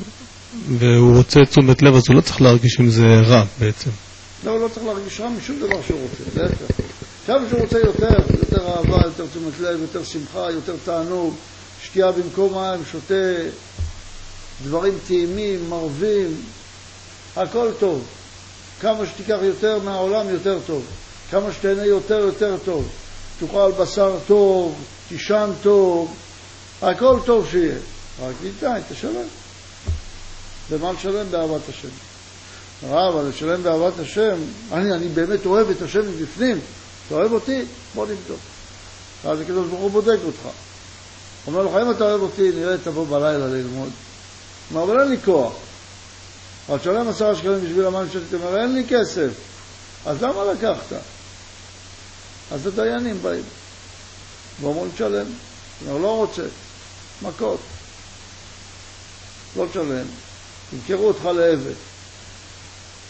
[0.78, 3.90] והוא רוצה תשומת לב, אז הוא לא צריך להרגיש אם זה רע בעצם.
[4.46, 6.84] לא, הוא לא צריך להרגיש רע משום דבר שהוא רוצה, להפך.
[7.22, 11.34] עכשיו שהוא רוצה יותר, יותר אהבה, יותר תשומת לב, יותר שמחה, יותר תענוג,
[11.84, 13.14] שתייה במקום מים, שותה
[14.64, 16.36] דברים טעימים, מרבים,
[17.36, 18.06] הכל טוב.
[18.82, 20.84] כמה שתיקח יותר מהעולם, יותר טוב.
[21.32, 22.88] כמה שתהנה יותר, יותר טוב.
[23.40, 24.76] תאכל בשר טוב,
[25.10, 26.16] תישן טוב,
[26.82, 27.76] הכל טוב שיהיה.
[28.22, 29.28] רק ניתן, תשלם.
[30.72, 31.32] במה לשלם?
[31.32, 31.88] באהבת השם.
[32.86, 34.38] אבל לשלם באהבת השם,
[34.72, 36.60] אני, אני באמת אוהב את השם מבפנים,
[37.08, 37.66] אתה אוהב אותי?
[37.96, 38.40] בוא נבדוק.
[39.26, 40.48] אז הקדוש ברוך הוא בודק אותך.
[41.48, 43.90] אומר לך, אם אתה אוהב אותי, נראה תבוא בלילה ללמוד.
[44.72, 45.54] אומר, אבל אין לי כוח.
[46.70, 49.30] אז תשלם עשרה שקלים בשביל המים שתיתי, אומר, אין לי כסף.
[50.06, 50.98] אז למה לקחת?
[52.52, 53.44] אז הדיינים באים
[54.62, 55.26] ואומרים, תשלם.
[55.88, 56.44] אומר, לא רוצה.
[57.22, 57.60] מכות.
[59.58, 60.06] לא תשלם.
[60.74, 61.74] ימכרו אותך לעבד.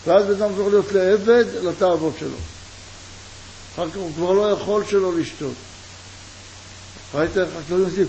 [0.05, 2.37] ואז בן אדם צריך להיות לעבד לתאוות שלו.
[3.75, 5.53] אחר כך הוא כבר לא יכול שלא לשתות.
[7.13, 8.05] ראית איך החקלאים עושים?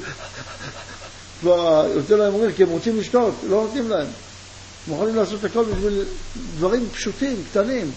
[1.41, 4.07] כבר יוצא להם ריח כי הם רוצים לשתות, לא נותנים להם.
[4.87, 6.05] הם יכולים לעשות הכל בשביל
[6.57, 7.91] דברים פשוטים, קטנים,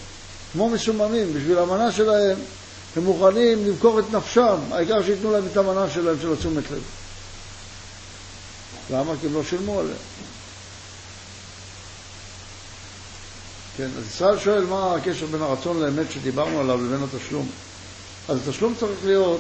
[0.54, 2.38] כמו מסוממים, בשביל המנה שלהם,
[2.96, 6.82] הם מוכנים למכור את נפשם, העיקר שייתנו להם את המנה שלהם של התשומת לב.
[8.92, 9.14] למה?
[9.22, 9.96] כי הם לא שילמו עליה.
[13.78, 17.50] כן, אז ישראל שואל מה הקשר בין הרצון לאמת שדיברנו עליו לבין התשלום.
[18.30, 19.40] אז התשלום צריך להיות,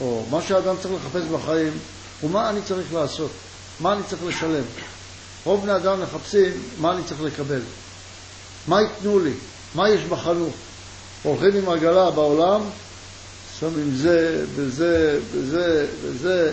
[0.00, 1.72] או מה שהאדם צריך לחפש בחיים,
[2.20, 3.30] הוא מה אני צריך לעשות,
[3.80, 4.64] מה אני צריך לשלם.
[5.44, 7.60] רוב בני אדם מחפשים מה אני צריך לקבל,
[8.68, 9.32] מה ייתנו לי,
[9.74, 10.52] מה יש בחנות.
[11.22, 12.60] הולכים עם עגלה בעולם,
[13.60, 16.52] שמים זה, וזה, וזה, וזה,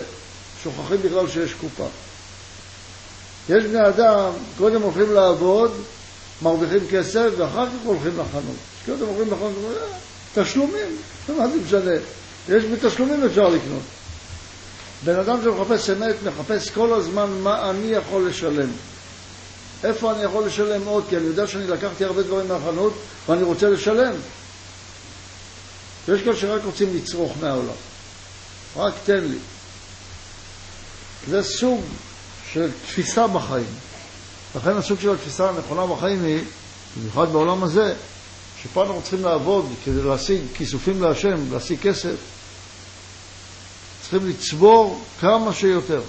[0.62, 1.86] שוכחים בכלל שיש קופה.
[3.48, 5.72] יש בני אדם, קודם הולכים לעבוד,
[6.42, 8.56] מרוויחים כסף, ואחר כך הולכים לחנות.
[8.86, 10.96] קודם הולכים לחנות, אה, תשלומים,
[11.28, 11.94] מה זה משנה?
[12.48, 13.82] יש בתשלומים אפשר לקנות.
[15.04, 18.68] בן אדם שמחפש אמת, מחפש כל הזמן מה אני יכול לשלם.
[19.84, 21.04] איפה אני יכול לשלם עוד?
[21.08, 22.92] כי אני יודע שאני לקחתי הרבה דברים מהחנות
[23.28, 24.14] ואני רוצה לשלם.
[26.08, 27.74] יש כאלה שרק רוצים לצרוך מהעולם.
[28.76, 29.38] רק תן לי.
[31.28, 31.80] זה סוג
[32.52, 33.74] של תפיסה בחיים.
[34.56, 36.40] לכן הסוג של התפיסה הנכונה בחיים היא,
[36.98, 37.94] במיוחד בעולם הזה,
[38.62, 42.14] שפה אנחנו צריכים לעבוד כדי להשיג כיסופים להשם, להשיג כסף,
[44.00, 46.02] צריכים לצבור כמה שיותר.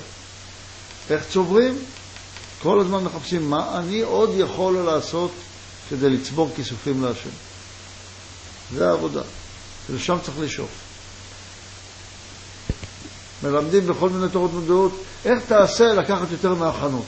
[1.10, 1.78] איך צוברים?
[2.62, 5.32] כל הזמן מחפשים מה אני עוד יכול לעשות
[5.90, 7.30] כדי לצבור כיסופים להשם.
[8.76, 9.22] זה העבודה,
[9.90, 10.83] ולשם צריך לשאוף.
[13.44, 17.06] מלמדים בכל מיני תורות מודעות איך תעשה לקחת יותר מהכנות.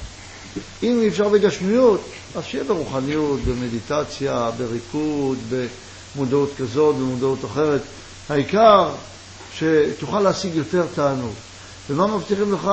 [0.84, 2.02] אם אי אפשר בגשמיות,
[2.36, 5.38] אז שיהיה ברוחניות, במדיטציה, בריקוד,
[6.16, 7.82] במודעות כזאת, במודעות אחרת.
[8.30, 8.90] העיקר
[9.56, 11.34] שתוכל להשיג יותר תענוג.
[11.90, 12.72] ומה מבטיחים לך?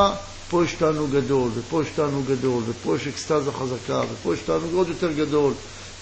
[0.51, 4.75] פה יש תענוג גדול, ופה יש תענוג גדול, ופה יש אקסטזה חזקה, ופה יש תענוג
[4.75, 5.53] עוד יותר גדול,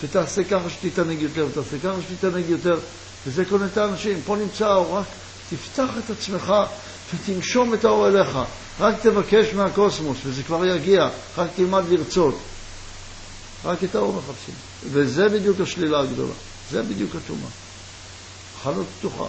[0.03, 2.79] ותעשה ככה שתתענג יותר, ותעשה ככה שתתענג יותר,
[3.27, 4.21] וזה קונה את האנשים.
[4.27, 5.05] פה נמצא רק
[5.51, 6.55] תפתח את עצמך
[7.15, 8.39] ותנשום את האור אליך.
[8.81, 12.39] רק תבקש מהקוסמוס, וזה כבר יגיע, רק תלמד לרצות.
[13.65, 14.55] רק את האור מחפשים.
[14.85, 16.33] וזה בדיוק השלילה הגדולה,
[16.71, 17.51] זה בדיוק הטומאה.
[18.63, 19.25] חנות פתוחה.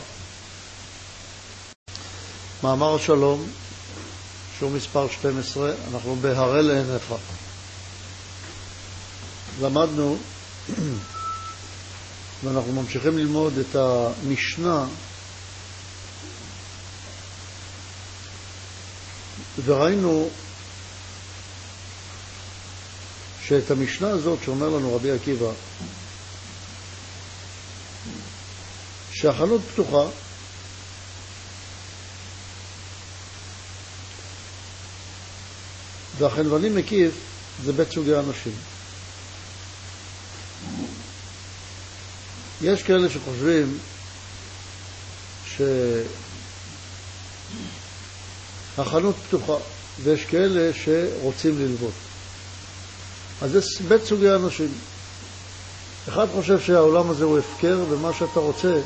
[2.63, 3.47] מאמר השלום,
[4.59, 7.13] שיעור מספר 12, אנחנו בהרי לעיניך.
[9.61, 10.17] למדנו,
[12.43, 14.85] ואנחנו ממשיכים ללמוד את המשנה
[19.65, 20.29] וראינו
[23.43, 25.51] שאת המשנה הזאת שאומר לנו רבי עקיבא,
[29.11, 30.09] שהחנות פתוחה,
[36.17, 37.13] והחנווני מקיף
[37.63, 38.53] זה בית סוגי אנשים.
[42.61, 43.77] יש כאלה שחושבים
[48.75, 49.53] שהחנות פתוחה,
[50.03, 51.93] ויש כאלה שרוצים ללוות.
[53.41, 54.73] אז זה בית סוגי אנשים.
[56.09, 58.81] אחד חושב שהעולם הזה הוא הפקר, ומה שאתה רוצה,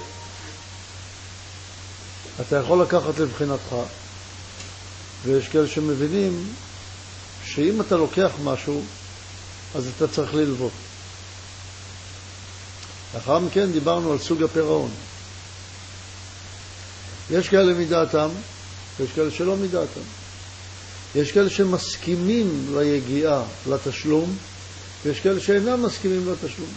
[2.41, 3.75] אתה יכול לקחת לבחינתך.
[5.23, 6.53] ויש כאלה שמבינים
[7.45, 8.83] שאם אתה לוקח משהו,
[9.75, 10.71] אז אתה צריך ללוות.
[13.15, 14.91] לאחר מכן דיברנו על סוג הפירעון.
[17.31, 18.29] יש כאלה מדעתם,
[18.99, 20.01] ויש כאלה שלא מדעתם.
[21.15, 24.36] יש כאלה שמסכימים ליגיעה, לתשלום,
[25.05, 26.69] ויש כאלה שאינם מסכימים לתשלום.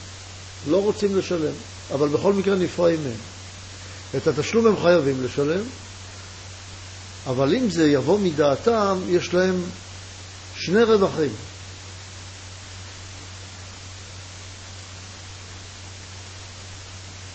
[0.69, 1.53] לא רוצים לשלם,
[1.95, 3.17] אבל בכל מקרה נפרעים מהם.
[4.17, 5.63] את התשלום הם חייבים לשלם,
[7.27, 9.63] אבל אם זה יבוא מדעתם, יש להם
[10.57, 11.31] שני רווחים.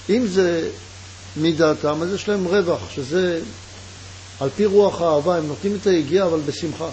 [0.10, 0.70] אם זה
[1.38, 3.42] מדעתם, אז יש להם רווח, שזה
[4.40, 6.90] על פי רוח האהבה, הם נותנים את היגיעה אבל בשמחה.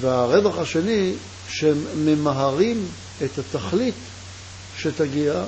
[0.00, 1.12] והרווח השני,
[1.48, 2.88] שהם ממהרים
[3.24, 3.94] את התכלית
[4.78, 5.44] שתגיע,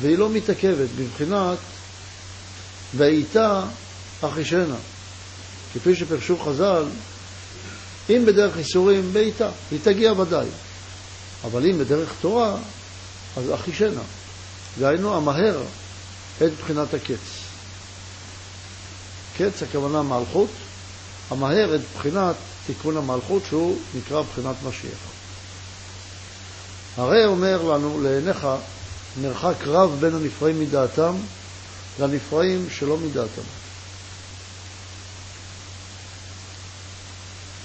[0.00, 1.58] והיא לא מתעכבת, בבחינת
[2.96, 3.64] ואיתה
[4.20, 4.76] אחישנה.
[5.74, 6.84] כפי שפרשו חז"ל,
[8.10, 10.46] אם בדרך איסורים, בעיטה, היא תגיע ודאי.
[11.44, 12.56] אבל אם בדרך תורה,
[13.36, 14.02] אז אחישנה.
[14.78, 15.62] דהיינו, המהר
[16.42, 17.41] את בחינת הקץ.
[19.36, 20.50] קץ הכוונה מלכות,
[21.30, 24.98] המהר את בחינת תיקון המלכות שהוא נקרא בחינת משיח.
[26.96, 28.46] הרי אומר לנו, לעיניך
[29.20, 31.14] מרחק רב בין הנפרעים מדעתם
[32.00, 33.42] לנפרעים שלא מדעתם.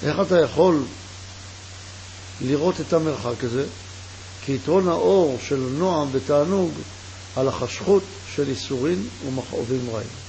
[0.04, 0.84] איך אתה יכול
[2.42, 3.66] לראות את המרחק הזה?
[4.46, 6.72] כי יתרון האור של נועם ותענוג
[7.36, 8.04] על החשכות
[8.36, 10.27] של איסורים ומכאובים רעים.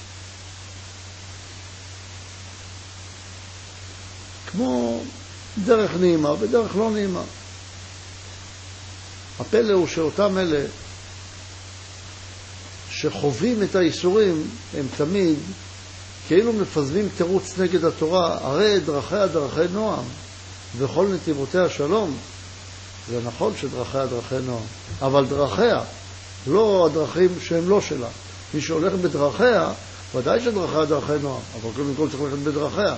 [4.51, 5.01] כמו
[5.65, 7.21] דרך נעימה ודרך לא נעימה.
[9.39, 10.65] הפלא הוא שאותם אלה
[12.89, 14.43] שחווים את האיסורים
[14.77, 15.37] הם תמיד
[16.27, 20.03] כאילו מפזמים תירוץ נגד התורה, הרי דרכיה דרכי נועם
[20.77, 22.17] וכל נתיבותיה שלום.
[23.09, 24.63] זה נכון שדרכיה דרכי נועם,
[25.01, 25.81] אבל דרכיה,
[26.47, 28.07] לא הדרכים שהם לא שלה.
[28.53, 29.71] מי שהולך בדרכיה,
[30.15, 32.95] ודאי שדרכיה דרכי נועם, אבל קודם כל צריך ללכת בדרכיה.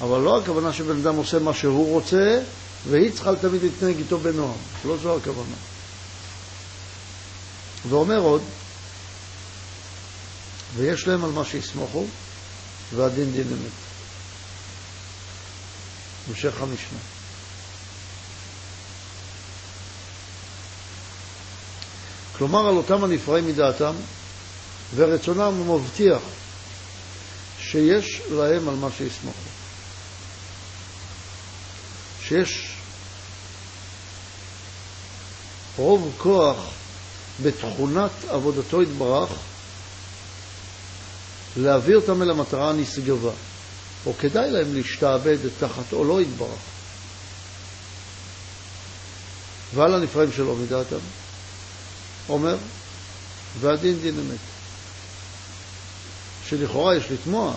[0.00, 2.40] אבל לא הכוונה שבן אדם עושה מה שהוא רוצה,
[2.88, 4.56] והיא צריכה תמיד להתנהג איתו בנועם.
[4.84, 5.54] לא זו הכוונה.
[7.88, 8.42] ואומר עוד,
[10.76, 12.06] ויש להם על מה שיסמוכו,
[12.94, 13.72] והדין דין אמת.
[16.28, 16.98] המשך המשנה.
[22.38, 23.94] כלומר, על אותם הנפרעים מדעתם,
[24.94, 26.20] ורצונם הוא מבטיח
[27.58, 29.47] שיש להם על מה שיסמוכו.
[32.28, 32.76] שיש
[35.76, 36.56] רוב כוח
[37.42, 39.30] בתכונת עבודתו יתברך
[41.56, 43.30] להביא אותם אל המטרה הנשגבה.
[44.06, 46.58] או כדאי להם להשתעבד תחת עולו יתברך.
[49.74, 50.96] ועל הנפרעים שלא מדעתם,
[52.28, 52.56] אומר,
[53.60, 54.38] והדין דין אמת.
[56.48, 57.54] שלכאורה יש לתמוע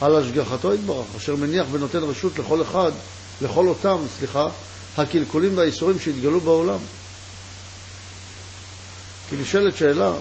[0.00, 2.92] על השגחתו יתברך, אשר מניח ונותן רשות לכל אחד,
[3.42, 4.48] לכל אותם, סליחה,
[4.96, 6.78] הקלקולים והאיסורים שהתגלו בעולם.
[9.30, 10.12] כי נשאלת שאלה,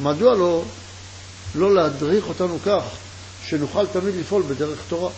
[0.00, 0.64] מדוע לא,
[1.54, 2.82] לא להדריך אותנו כך
[3.46, 5.10] שנוכל תמיד לפעול בדרך תורה?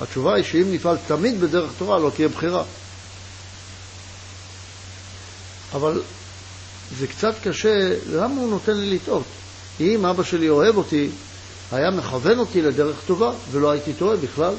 [0.00, 2.64] התשובה היא שאם נפעל תמיד בדרך תורה לא תהיה בחירה.
[5.72, 6.02] אבל
[6.98, 7.74] זה קצת קשה,
[8.12, 9.24] למה הוא נותן לי לטעות?
[9.80, 11.08] אם אבא שלי אוהב אותי,
[11.72, 14.54] היה מכוון אותי לדרך טובה, ולא הייתי טועה בכלל.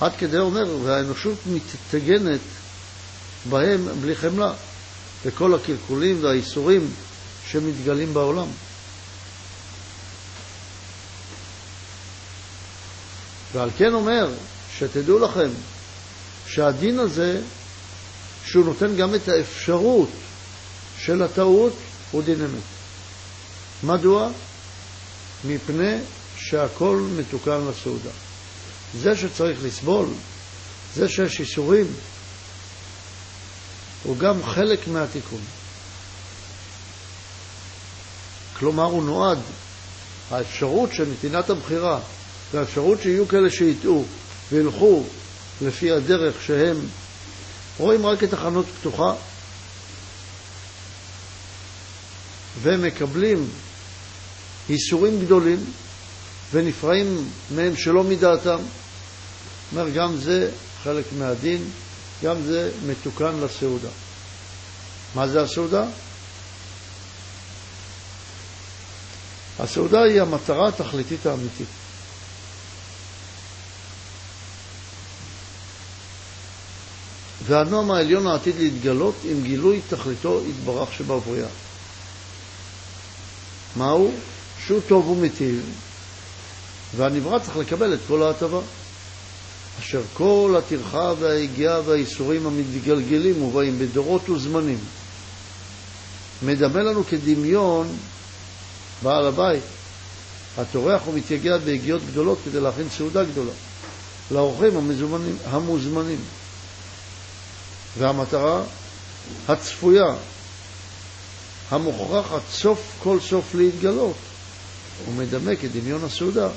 [0.00, 2.40] עד כדי אומר, והאנושות מתגנת
[3.50, 4.52] בהם בלי חמלה,
[5.26, 6.90] בכל הקלקולים והאיסורים
[7.48, 8.46] שמתגלים בעולם.
[13.52, 14.28] ועל כן אומר,
[14.78, 15.48] שתדעו לכם,
[16.46, 17.40] שהדין הזה,
[18.44, 20.08] שהוא נותן גם את האפשרות
[20.98, 21.72] של הטעות,
[22.10, 22.62] הוא דין אמת.
[23.82, 24.30] מדוע?
[25.44, 25.96] מפני
[26.36, 28.10] שהכל מתוקן לסעודה.
[28.94, 30.06] זה שצריך לסבול,
[30.94, 31.86] זה שיש איסורים,
[34.02, 35.40] הוא גם חלק מהתיקון.
[38.58, 39.38] כלומר, הוא נועד,
[40.30, 42.00] האפשרות של נתינת הבחירה
[42.52, 44.04] והאפשרות שיהיו כאלה שיטעו
[44.52, 45.02] וילכו
[45.62, 46.76] לפי הדרך שהם
[47.78, 49.14] רואים רק את החנות פתוחה
[52.62, 53.48] ומקבלים
[54.68, 55.64] איסורים גדולים
[56.52, 58.58] ונפרעים מהם שלא מדעתם.
[59.72, 60.50] אומר, גם זה
[60.82, 61.64] חלק מהדין,
[62.24, 63.88] גם זה מתוקן לסעודה.
[65.14, 65.84] מה זה הסעודה?
[69.58, 71.68] הסעודה היא המטרה התכליתית האמיתית.
[77.46, 81.48] והנועם העליון העתיד להתגלות עם גילוי תכליתו יתברך שבבריאה.
[83.76, 84.12] מהו?
[84.66, 85.62] שהוא טוב ומיטיב,
[86.96, 88.60] והנברא צריך לקבל את כל ההטבה.
[89.80, 94.78] אשר כל הטרחה וההגיעה והאיסורים המתגלגלים ובאים בדורות וזמנים.
[96.42, 97.96] מדמה לנו כדמיון
[99.02, 99.62] בעל הבית,
[100.58, 103.52] הטורח ומתייגע בהגיעות גדולות כדי להכין סעודה גדולה
[104.30, 104.92] לאורחים
[105.44, 106.20] המוזמנים.
[107.98, 108.62] והמטרה
[109.48, 110.04] הצפויה,
[111.70, 114.16] המוכרחת סוף כל סוף להתגלות,
[115.06, 116.48] הוא מדמה כדמיון הסעודה,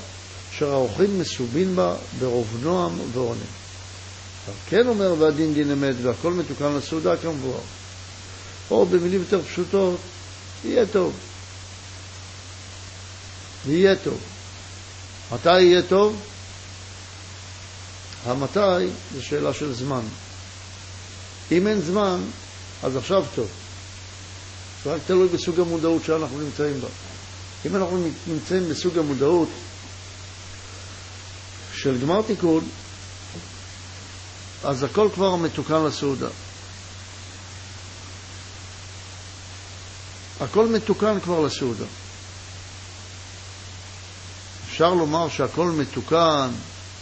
[0.52, 3.40] אשר האורחים מסובין בה ברוב נועם ועונג.
[4.68, 7.60] כן אומר והדין דין אמת והכל מתוקן לסעודה כמבואר.
[8.70, 10.00] או במילים יותר פשוטות,
[10.64, 11.12] יהיה טוב.
[13.68, 14.18] יהיה טוב.
[15.32, 16.16] מתי יהיה טוב?
[18.26, 20.02] המתי זה שאלה של זמן.
[21.52, 22.20] אם אין זמן,
[22.82, 23.48] אז עכשיו טוב.
[24.84, 26.88] זה רק תלוי בסוג המודעות שאנחנו נמצאים בה.
[27.66, 29.48] אם אנחנו נמצאים בסוג המודעות
[31.74, 32.64] של גמר תיקון,
[34.64, 36.28] אז הכל כבר מתוקן לסעודה.
[40.40, 41.84] הכל מתוקן כבר לסעודה.
[44.68, 46.50] אפשר לומר שהכל מתוקן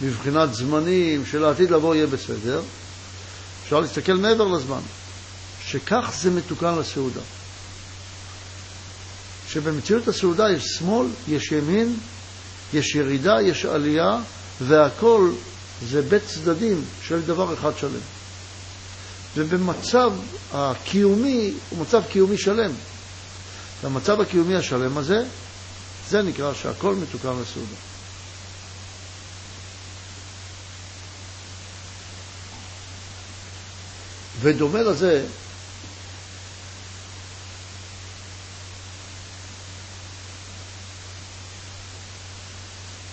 [0.02, 2.62] מבחינת זמנים, שלעתיד לבוא יהיה בסדר,
[3.64, 4.80] אפשר להסתכל מעבר לזמן,
[5.64, 7.20] שכך זה מתוקן לסעודה.
[9.52, 11.96] שבמציאות הסעודה יש שמאל, יש ימין,
[12.74, 14.20] יש ירידה, יש עלייה,
[14.60, 15.30] והכל
[15.82, 18.00] זה בית צדדים של דבר אחד שלם.
[19.36, 20.12] ובמצב
[20.52, 22.70] הקיומי, הוא מצב קיומי שלם.
[23.82, 25.24] והמצב הקיומי השלם הזה,
[26.08, 27.74] זה נקרא שהכל מתוקן לסעודה.
[34.40, 35.24] ודומה לזה,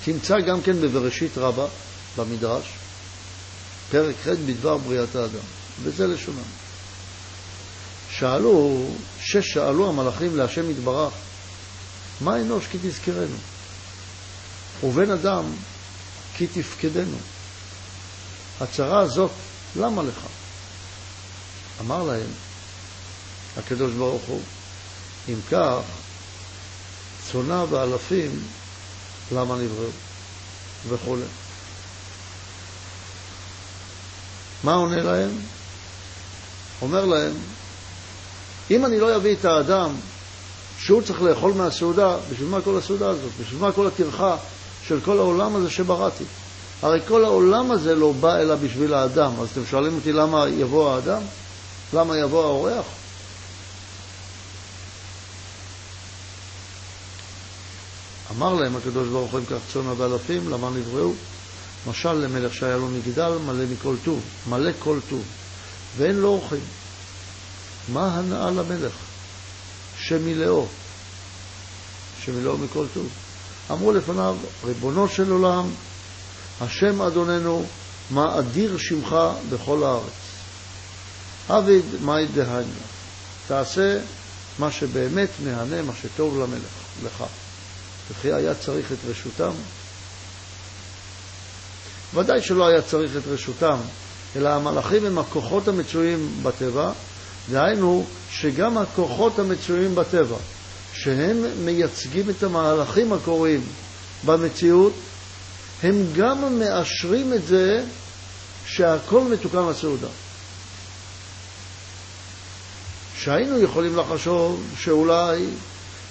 [0.08, 1.66] תמצא גם כן בבראשית רבה,
[2.18, 2.66] במדרש,
[3.92, 5.46] פרק ח' בדבר בריאת האדם,
[5.84, 6.38] וזה לשונם.
[8.10, 8.86] שאלו,
[9.20, 11.14] שש שאלו המלאכים להשם יתברך,
[12.22, 13.36] מה אנוש כי תזכרנו?
[14.84, 15.44] ובן אדם
[16.36, 17.18] כי תפקדנו.
[18.62, 19.32] הצרה הזאת,
[19.76, 20.26] למה לך?
[21.82, 22.30] אמר להם
[23.58, 24.42] הקדוש ברוך הוא,
[25.30, 25.82] אם כך,
[27.32, 28.42] צונה ואלפים,
[29.32, 29.90] למה נבראו?
[30.90, 31.16] וכו'.
[34.64, 35.30] מה עונה להם?
[36.82, 37.34] אומר להם,
[38.72, 39.90] אם אני לא אביא את האדם
[40.80, 43.32] שהוא צריך לאכול מהסעודה, בשביל מה כל הסעודה הזאת?
[43.42, 44.36] בשביל מה כל הטרחה
[44.88, 46.24] של כל העולם הזה שבראתי?
[46.82, 49.32] הרי כל העולם הזה לא בא אלא בשביל האדם.
[49.42, 51.22] אז אתם שואלים אותי למה יבוא האדם?
[51.94, 52.86] למה יבוא האורח?
[58.38, 61.12] אמר להם הקדוש ברוך הוא אם כך צאן באלפים, למה נבראו?
[61.88, 65.22] משל למלך שהיה לו מגדל מלא מכל טוב, מלא כל טוב,
[65.98, 66.60] ואין לו אורחים.
[67.94, 68.94] מה הנאה למלך?
[70.00, 70.66] שמילאו,
[72.22, 73.08] שמילאו מכל טוב.
[73.72, 74.36] אמרו לפניו,
[74.66, 75.70] ריבונו של עולם,
[76.62, 77.66] השם אדוננו,
[78.10, 79.16] מה אדיר שמך
[79.50, 80.04] בכל הארץ.
[81.50, 82.72] עביד מאי דהיינו,
[83.48, 84.00] תעשה
[84.60, 86.72] מה שבאמת מהנה, מה שטוב למלך,
[87.06, 87.24] לך.
[88.12, 89.52] וכי היה צריך את רשותם?
[92.14, 93.78] ודאי שלא היה צריך את רשותם,
[94.36, 96.92] אלא המלאכים הם הכוחות המצויים בטבע,
[97.52, 100.38] דהיינו שגם הכוחות המצויים בטבע,
[100.94, 103.62] שהם מייצגים את המהלכים הקורים
[104.26, 104.94] במציאות,
[105.84, 107.84] הם גם מאשרים את זה
[108.66, 110.08] שהכל מתוקן לסעודה.
[113.18, 115.46] שהיינו יכולים לחשוב שאולי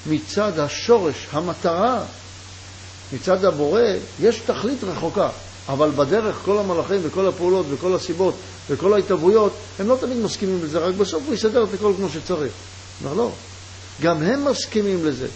[0.09, 2.03] מצד השורש, המטרה,
[3.13, 3.81] מצד הבורא,
[4.21, 5.29] יש תכלית רחוקה,
[5.69, 8.35] אבל בדרך כל המלאכים וכל הפעולות וכל הסיבות
[8.71, 12.53] וכל ההתהוויות, הם לא תמיד מסכימים לזה, רק בסוף הוא יסדר את הכל כמו שצריך.
[13.05, 13.31] אומר לא,
[14.01, 15.27] גם הם מסכימים לזה.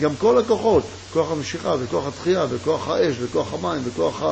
[0.00, 4.22] גם כל הכוחות, כוח המשיכה וכוח התחייה וכוח האש וכוח המים וכוח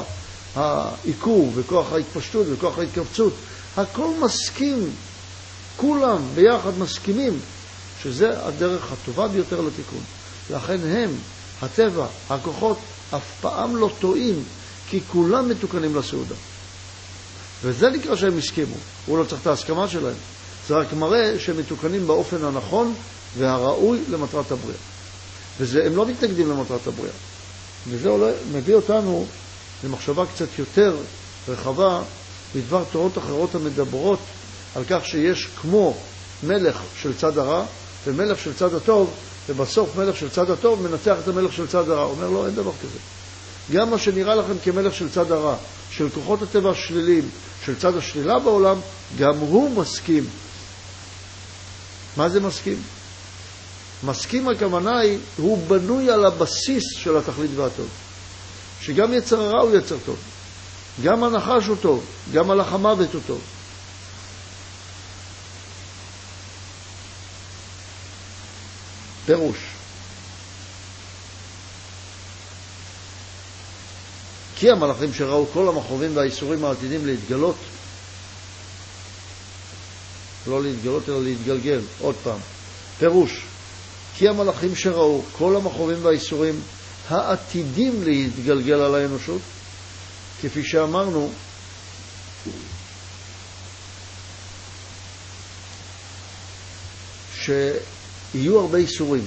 [0.54, 3.32] העיכוב וכוח ההתפשטות וכוח ההתכווצות,
[3.76, 4.90] הכל מסכים,
[5.76, 7.38] כולם ביחד מסכימים
[8.02, 10.00] שזה הדרך הטובה ביותר לתיקון.
[10.50, 11.10] לכן הם,
[11.62, 12.78] הטבע, הכוחות,
[13.16, 14.42] אף פעם לא טועים,
[14.88, 16.34] כי כולם מתוקנים לסעודה.
[17.62, 18.74] וזה נקרא שהם הסכימו,
[19.06, 20.16] הוא לא צריך את ההסכמה שלהם.
[20.68, 22.94] זה רק מראה שהם מתוקנים באופן הנכון
[23.38, 24.78] והראוי למטרת הבריאה.
[25.60, 27.12] והם לא מתנגדים למטרת הבריאה.
[27.88, 29.26] וזה עולה, מביא אותנו
[29.84, 30.96] למחשבה קצת יותר
[31.48, 32.02] רחבה
[32.54, 34.18] בדבר תורות אחרות המדברות
[34.74, 35.96] על כך שיש כמו
[36.42, 37.64] מלך של צד הרע
[38.08, 39.10] ומלך של צד הטוב,
[39.48, 42.04] ובסוף מלך של צד הטוב מנצח את המלך של צד הרע.
[42.04, 42.98] אומר לו, אין דבר כזה.
[43.72, 45.56] גם מה שנראה לכם כמלך של צד הרע,
[45.90, 47.28] של כוחות הטבע השליליים,
[47.64, 48.76] של צד השלילה בעולם,
[49.18, 50.24] גם הוא מסכים.
[52.16, 52.82] מה זה מסכים?
[54.04, 57.88] מסכים הכוונה היא, הוא בנוי על הבסיס של התכלית והטוב.
[58.80, 60.16] שגם יצר הרע הוא יצר טוב,
[61.02, 63.40] גם הנחש הוא טוב, גם מלאך המוות הוא טוב.
[69.28, 69.56] פירוש
[74.56, 77.56] כי המלאכים שראו כל המכרובים והאיסורים העתידים להתגלות,
[80.46, 82.38] לא להתגלות אלא להתגלגל, עוד פעם,
[82.98, 83.42] פירוש
[84.16, 86.60] כי המלאכים שראו כל המכרובים והאיסורים
[87.08, 89.40] העתידים להתגלגל על האנושות,
[90.42, 91.32] כפי שאמרנו,
[98.32, 99.26] שיהיו הרבה איסורים.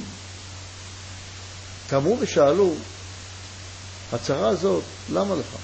[1.90, 2.74] קמו ושאלו,
[4.14, 4.84] הצרה הזאת,
[5.14, 5.56] למה לך?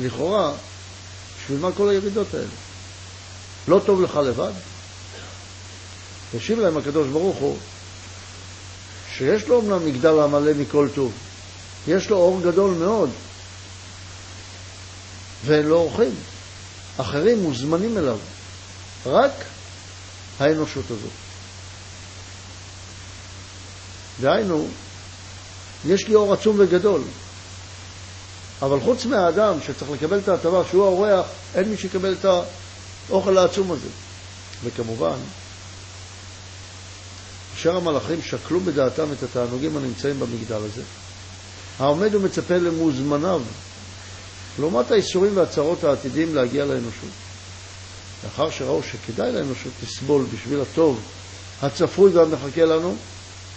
[0.00, 0.52] לכאורה,
[1.38, 2.46] בשביל מה כל הירידות האלה?
[3.68, 4.52] לא טוב לך לבד?
[6.34, 7.56] ישיב להם הקדוש ברוך הוא
[9.12, 11.12] שיש לו אמנם מגדל המלא מכל טוב,
[11.88, 13.10] יש לו אור גדול מאוד,
[15.44, 16.14] ואין לו אורחים.
[16.96, 18.18] אחרים מוזמנים אליו,
[19.06, 19.32] רק
[20.40, 21.10] האנושות הזאת.
[24.20, 24.68] דהיינו,
[25.86, 27.02] יש לי אור עצום וגדול,
[28.62, 32.24] אבל חוץ מהאדם שצריך לקבל את ההטבה שהוא האורח, אין מי שיקבל את
[33.08, 33.88] האוכל העצום הזה.
[34.64, 35.16] וכמובן,
[37.56, 40.82] אשר המלאכים שקלו בדעתם את התענוגים הנמצאים במגדל הזה,
[41.78, 43.42] העומד ומצפה למוזמניו,
[44.58, 47.27] לעומת האיסורים והצרות העתידים להגיע לאנושות.
[48.24, 51.00] לאחר שראו שכדאי לאנושות לסבול בשביל הטוב
[51.62, 52.96] הצפוי והמחכה לנו,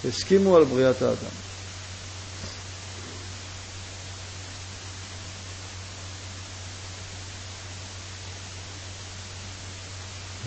[0.07, 1.32] הסכימו על בריאת האדם.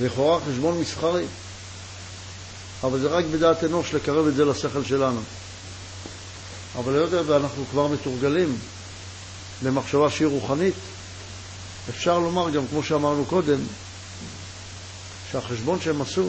[0.01, 1.25] לכאורה חשבון מסחרי,
[2.83, 5.21] אבל זה רק בדעת אנוש לקרב את זה לשכל שלנו.
[6.79, 8.59] אבל היות ואנחנו כבר מתורגלים
[9.63, 10.75] למחשבה שהיא רוחנית,
[11.91, 13.59] אפשר לומר גם, כמו שאמרנו קודם,
[15.35, 16.29] שהחשבון שהם עשו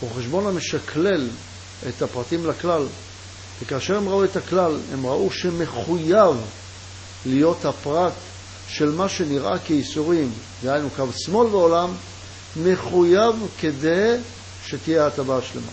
[0.00, 1.28] הוא חשבון המשקלל
[1.88, 2.86] את הפרטים לכלל,
[3.62, 6.36] וכאשר הם ראו את הכלל, הם ראו שמחויב
[7.26, 8.12] להיות הפרט
[8.68, 10.32] של מה שנראה כייסורים,
[10.62, 11.90] דהיינו קו שמאל בעולם,
[12.56, 14.16] מחויב כדי
[14.66, 15.72] שתהיה הטבה השלמה.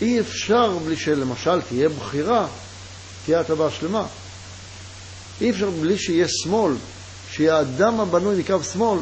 [0.00, 2.46] אי אפשר בלי שלמשל תהיה בחירה,
[3.24, 4.06] תהיה הטבה שלמה.
[5.40, 6.72] אי אפשר בלי שיהיה שמאל,
[7.30, 8.98] שיהיה האדם הבנוי מקו שמאל,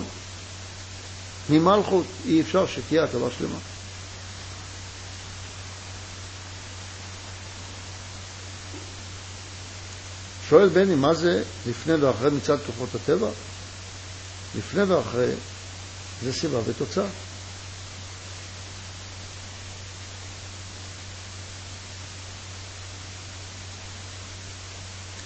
[1.51, 3.59] ממלכות, אי אפשר שתהיה הטבה שלמה.
[10.49, 13.29] שואל בני, מה זה לפני ואחרי מצד כוחות הטבע?
[14.59, 15.31] לפני ואחרי
[16.23, 17.07] זה סיבה ותוצאה.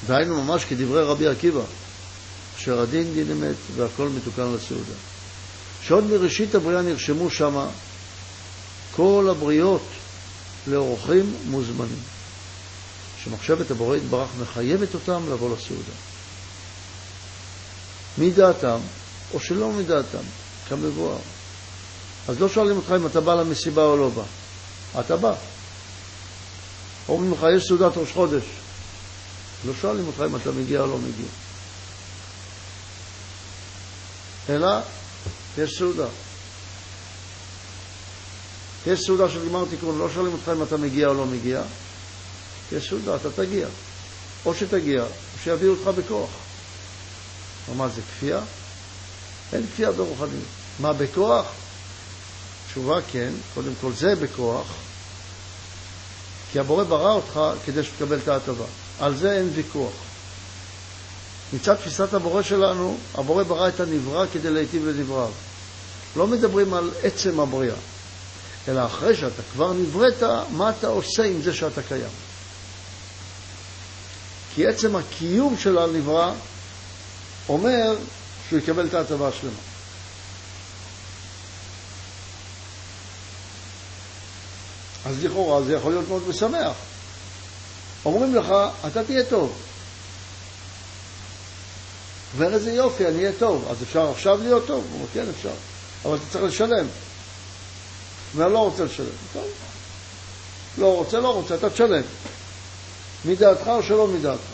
[0.06, 1.60] דהיינו ממש כדברי רבי עקיבא,
[2.58, 4.92] אשר הדין דין אמת והכל מתוקן לסעודה.
[5.82, 7.66] שעוד מראשית הבריאה נרשמו שמה
[8.96, 9.82] כל הבריות
[10.66, 12.02] לאורחים מוזמנים.
[13.24, 15.92] שמחשבת הבורא יתברך מחייבת אותם לבוא לסעודה.
[18.18, 18.78] מדעתם
[19.34, 20.24] או שלא מדעתם,
[20.68, 21.18] כמבואר.
[22.28, 24.22] אז לא שואלים אותך אם אתה בא למסיבה או לא בא.
[25.00, 25.32] אתה בא.
[27.08, 28.42] אומרים לך, יש סעודת ראש חודש.
[29.66, 31.28] לא שואלים אותך אם אתה מגיע או לא מגיע.
[34.48, 34.68] אלא
[35.58, 36.06] יש סעודה.
[38.86, 41.62] יש סעודה של גמר תיקון, לא שואלים אותך אם אתה מגיע או לא מגיע.
[42.72, 43.66] יש סעודה, אתה תגיע.
[44.46, 45.08] או שתגיע, או
[45.44, 46.30] שיביאו אותך בכוח.
[47.76, 48.40] מה זה כפייה?
[49.52, 50.44] אין כפייה ברוחניות.
[50.80, 51.46] מה בכוח?
[52.70, 54.66] תשובה כן, קודם כל זה בכוח,
[56.52, 58.64] כי הבורא ברא אותך כדי שתקבל את ההטבה.
[59.00, 59.92] על זה אין ויכוח.
[61.52, 65.30] מצד תפיסת הבורא שלנו, הבורא ברא את הנברא כדי להיטיב לנבראיו.
[66.16, 67.76] לא מדברים על עצם הבריאה,
[68.68, 72.10] אלא אחרי שאתה כבר נבראת, מה אתה עושה עם זה שאתה קיים.
[74.54, 76.32] כי עצם הקיום של הנברא
[77.48, 77.96] אומר
[78.48, 79.52] שהוא יקבל את ההטבה השלמה.
[85.06, 86.72] אז לכאורה זה יכול להיות מאוד משמח.
[88.04, 88.46] אומרים לך,
[88.86, 89.69] אתה תהיה טוב.
[92.34, 93.66] אומר איזה יופי, אני אהיה טוב.
[93.70, 94.84] אז אפשר עכשיו להיות טוב?
[94.90, 95.52] הוא אומר, כן, אפשר.
[96.04, 96.68] אבל אתה צריך לשלם.
[96.76, 96.86] הוא
[98.34, 99.06] אומר, לא רוצה לשלם.
[99.32, 99.46] טוב.
[100.78, 102.02] לא רוצה, לא רוצה, אתה תשלם.
[103.24, 104.50] מדעתך או שלא מדעתך.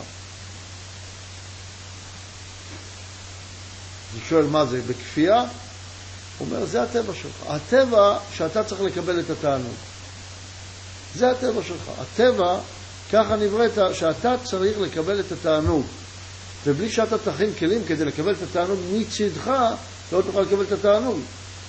[4.13, 5.45] אני שואל מה זה, בכפייה?
[6.37, 7.47] הוא אומר, זה הטבע שלך.
[7.47, 9.73] הטבע שאתה צריך לקבל את התענוג.
[11.15, 11.91] זה הטבע שלך.
[12.01, 12.59] הטבע,
[13.11, 15.85] ככה נבראת, שאתה צריך לקבל את התענוג.
[16.67, 19.51] ובלי שאתה תכין כלים כדי לקבל את התענוג מצדך,
[20.11, 21.19] לא תוכל לקבל את התענוג.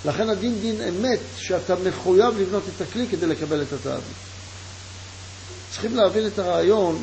[0.04, 4.02] לכן הדין דין אמת, שאתה מחויב לבנות את הכלי כדי לקבל את התענוג.
[5.70, 7.02] צריכים להבין את הרעיון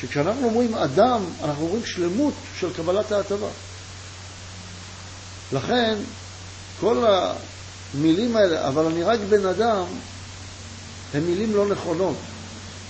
[0.00, 3.48] שכשאנחנו אומרים אדם, אנחנו אומרים שלמות של קבלת ההטבה.
[5.52, 5.94] לכן,
[6.80, 9.84] כל המילים האלה, אבל אני רק בן אדם,
[11.14, 12.16] הן מילים לא נכונות.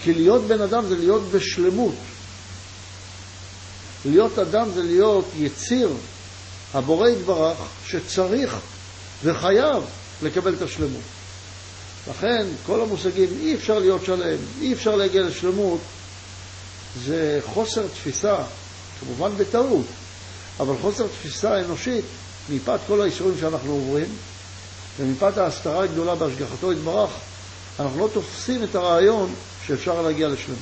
[0.03, 1.95] כי להיות בן אדם זה להיות בשלמות.
[4.05, 5.91] להיות אדם זה להיות יציר,
[6.75, 8.57] הבורא יתברך, שצריך
[9.25, 9.83] וחייב
[10.23, 11.03] לקבל את השלמות.
[12.11, 15.81] לכן כל המושגים אי אפשר להיות שלם, אי אפשר להגיע לשלמות,
[17.05, 18.37] זה חוסר תפיסה,
[19.01, 19.87] כמובן בטעות,
[20.61, 22.05] אבל חוסר תפיסה אנושית
[22.51, 24.07] מפאת כל האישורים שאנחנו עוברים
[25.01, 27.11] ומפאת ההסתרה הגדולה בהשגחתו יתברך,
[27.81, 29.35] אנחנו לא תופסים את הרעיון
[29.67, 30.59] שאפשר להגיע לשלמות.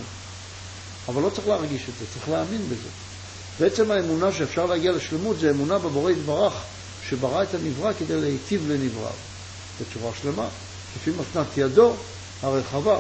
[1.09, 2.88] אבל לא צריך להרגיש את זה, צריך להאמין בזה.
[3.61, 6.54] בעצם האמונה שאפשר להגיע לשלמות זה אמונה בבורא יתברך,
[7.08, 9.12] שברא את הנברא כדי להיטיב לנבראיו,
[9.80, 10.48] בצורה שלמה.
[10.96, 11.94] לפי מתנת ידו
[12.42, 12.98] הרחבה,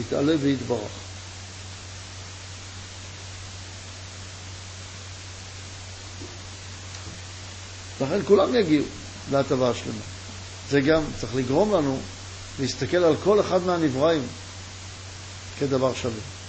[0.00, 0.90] יתעלה ויתברך.
[8.00, 8.84] לכן כולם יגיעו
[9.30, 10.02] להטבה השלמה.
[10.70, 12.00] זה גם צריך לגרום לנו
[12.60, 14.22] להסתכל על כל אחד מהנבראים
[15.58, 16.39] כדבר שווה.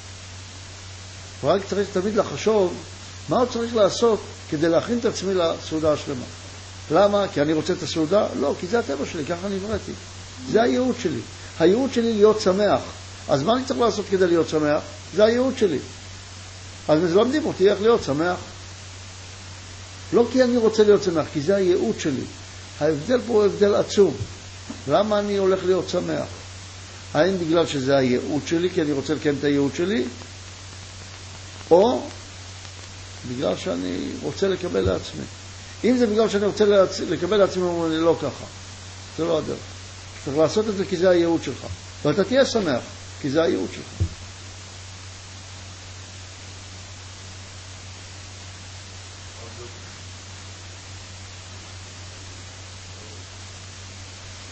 [1.44, 2.74] ורק צריך תמיד לחשוב
[3.30, 4.20] מה הוא צריך לעשות
[4.50, 6.26] כדי להכין את עצמי לסעודה השלמה.
[6.92, 7.26] למה?
[7.34, 8.28] כי אני רוצה את הסעודה?
[8.40, 9.92] לא, כי זה הטבע שלי, ככה נבראתי.
[10.52, 11.20] זה הייעוד שלי.
[11.60, 12.82] הייעוד שלי להיות שמח.
[13.28, 14.82] אז מה אני צריך לעשות כדי להיות שמח?
[15.16, 15.80] זה הייעוד שלי.
[16.88, 18.38] אז מלמדים אותי איך להיות שמח.
[20.14, 22.24] לא כי אני רוצה להיות שמח, כי זה הייעוד שלי.
[22.80, 24.14] ההבדל פה הוא הבדל עצום.
[24.88, 26.26] למה אני הולך להיות שמח?
[27.14, 30.04] האם בגלל שזה הייעוד שלי, כי אני רוצה לקיים את הייעוד שלי,
[31.72, 32.02] או
[33.30, 35.24] בגלל שאני רוצה לקבל לעצמי.
[35.84, 37.00] אם זה בגלל שאני רוצה להצ...
[37.00, 38.46] לקבל לעצמי, הוא אומר לי לא ככה.
[39.18, 39.58] זה לא הדרך.
[40.26, 41.66] צריך לעשות את זה כי זה הייעוד שלך.
[42.06, 42.82] ואתה תהיה שמח,
[43.22, 44.08] כי זה הייעוד שלך.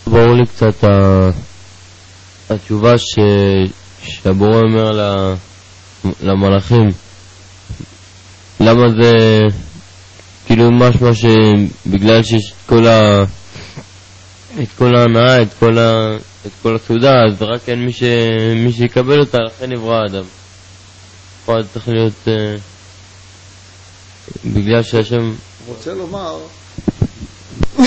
[0.07, 0.87] ברור לי קצת
[2.49, 3.15] התשובה ש...
[4.01, 4.91] שהבורא אומר
[6.21, 6.87] למלאכים
[8.59, 9.11] למה זה
[10.45, 13.23] כאילו משמע שבגלל שיש את כל ה...
[14.63, 16.17] את כל ההנאה, את כל, ה...
[16.45, 18.03] את כל הסעודה, אז רק אין מי, ש...
[18.55, 20.23] מי שיקבל אותה, לכן נברא האדם.
[21.45, 22.13] פה צריך להיות...
[22.25, 22.29] uh,
[24.45, 25.33] בגלל שהשם...
[25.67, 26.37] רוצה לומר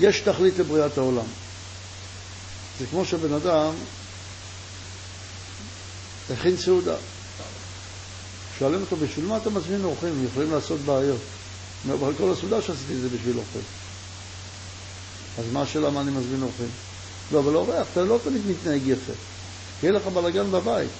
[0.00, 1.26] יש תכלית לבריאת העולם.
[2.78, 3.72] זה כמו שבן אדם
[6.32, 6.94] הכין סעודה.
[8.58, 10.08] שואלים אותו, בשביל מה אתה מזמין אורחים?
[10.08, 11.20] הם יכולים לעשות בעיות.
[11.86, 13.62] הוא אבל כל הסעודה שעשיתי זה בשביל אורחים.
[15.38, 16.68] אז מה השאלה מה אני מזמין אורחים?
[17.32, 19.12] לא, אבל אורח, אתה לא תמיד מתנהג יפה.
[19.82, 20.90] יהיה לך בלאגן בבית.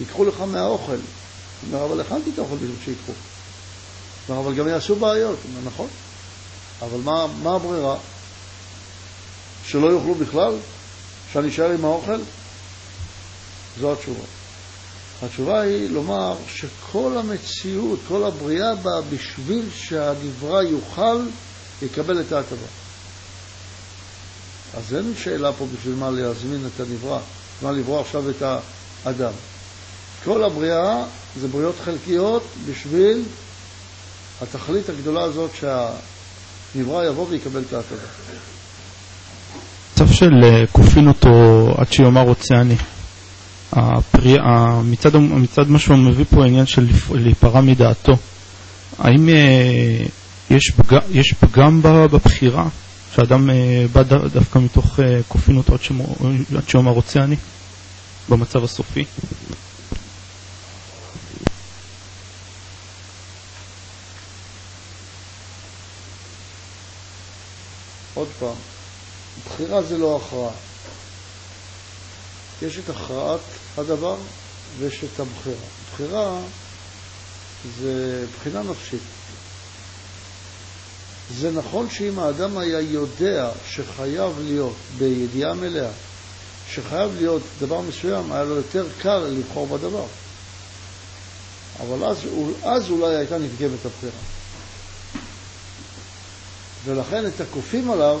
[0.00, 0.92] ייקחו לך מהאוכל.
[0.92, 1.00] הוא
[1.72, 3.12] אומר, אבל הכנתי את האוכל בשביל שיקחו.
[4.28, 5.38] אומר, אבל גם יעשו בעיות.
[5.44, 5.88] אומר, נכון.
[6.82, 7.96] אבל מה, מה הברירה?
[9.66, 10.54] שלא יאכלו בכלל?
[11.32, 12.18] שאני אשאר עם האוכל?
[13.80, 14.24] זו התשובה.
[15.22, 21.20] התשובה היא לומר שכל המציאות, כל הבריאה באה בשביל שהנברא יוכל
[21.82, 22.66] לקבל את ההטבה.
[24.76, 27.18] אז אין שאלה פה בשביל מה להזמין את הנברא,
[27.62, 28.42] מה לברוא עכשיו את
[29.04, 29.32] האדם.
[30.24, 31.04] כל הבריאה
[31.40, 33.22] זה בריאות חלקיות בשביל
[34.42, 38.06] התכלית הגדולה הזאת שהנברא יבוא ויקבל את ההטבה.
[39.92, 41.28] מצב של אה, כופין אותו
[41.78, 42.76] עד שיאמר רוצה אני.
[43.74, 44.36] הפרי...
[44.84, 48.12] מצד, מצד מה שהוא מביא פה העניין של להיפרע מדעתו,
[48.98, 50.04] האם אה,
[50.50, 50.98] יש, פג...
[51.10, 52.68] יש פגם בבחירה,
[53.14, 54.02] שאדם אה, בא
[54.32, 55.74] דווקא מתוך אה, כופין אותו
[56.56, 57.36] עד שיאמר רוצה אני,
[58.28, 59.04] במצב הסופי?
[68.14, 68.54] עוד פעם,
[69.46, 70.52] בחירה זה לא הכרעה.
[72.62, 73.40] יש את הכרעת
[73.78, 74.16] הדבר
[74.78, 75.56] ויש את הבחירה.
[75.92, 76.40] בחירה
[77.80, 79.00] זה בחינה נפשית.
[81.30, 85.90] זה נכון שאם האדם היה יודע שחייב להיות בידיעה מלאה,
[86.70, 90.06] שחייב להיות דבר מסוים, היה לו יותר קל לבחור בדבר.
[91.80, 92.16] אבל אז,
[92.62, 94.12] אז אולי הייתה נפגמת הבחירה.
[96.84, 98.20] ולכן את הכופים עליו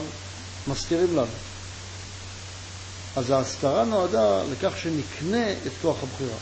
[0.66, 1.26] מסתירים לנו.
[3.16, 6.36] אז ההסתרה נועדה לכך שנקנה את כוח הבחירה.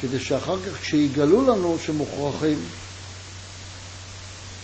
[0.00, 2.58] כדי שאחר כך כשיגלו לנו שמוכרחים,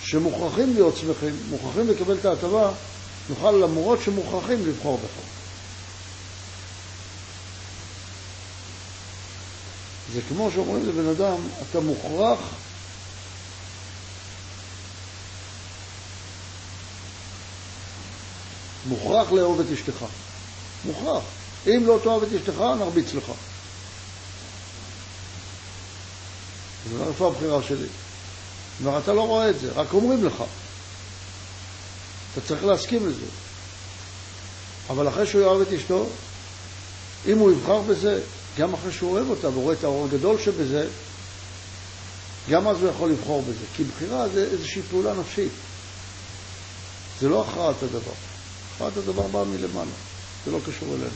[0.05, 2.73] שמוכרחים להיות שמחים, מוכרחים לקבל את ההטבה,
[3.29, 5.25] נוכל למרות שמוכרחים לבחור בך.
[10.13, 11.37] זה כמו שאומרים לבן אדם,
[11.71, 12.39] אתה מוכרח
[18.89, 20.05] מוכרח לאהוב את אשתך.
[20.85, 21.23] מוכרח.
[21.67, 23.25] אם לא תאהב את אשתך, נרביץ לך.
[26.91, 27.87] זה לא איפה הבחירה שלי.
[28.79, 30.45] כלומר, אתה לא רואה את זה, רק אומרים לך.
[32.33, 33.27] אתה צריך להסכים לזה.
[34.91, 36.07] אבל אחרי שהוא יאהב את אשתו,
[37.27, 38.21] אם הוא יבחר בזה,
[38.59, 40.89] גם אחרי שהוא אוהב אותה ורואה את האור הגדול שבזה,
[42.51, 43.65] גם אז הוא יכול לבחור בזה.
[43.77, 45.53] כי בחירה זה איזושהי פעולה נפשית.
[47.21, 48.13] זה לא הכרעת הדבר.
[48.75, 49.91] הכרעת הדבר באה מלמעלה.
[50.45, 51.11] זה לא קשור אלינו.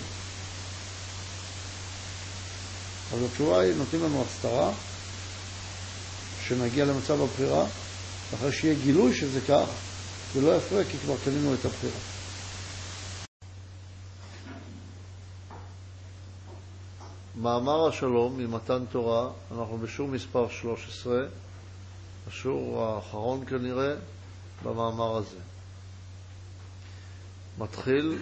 [3.13, 4.73] אז התשובה היא, נותנים לנו הסתרה,
[6.49, 7.65] שנגיע למצב הבחירה,
[8.31, 9.69] ואחרי שיהיה גילוי שזה כך,
[10.35, 12.01] זה לא יפריע כי כבר קנינו את הבחירה.
[17.37, 21.15] מאמר השלום ממתן תורה, אנחנו בשיעור מספר 13,
[22.29, 23.95] השיעור האחרון כנראה
[24.63, 25.39] במאמר הזה.
[27.59, 28.19] מתחיל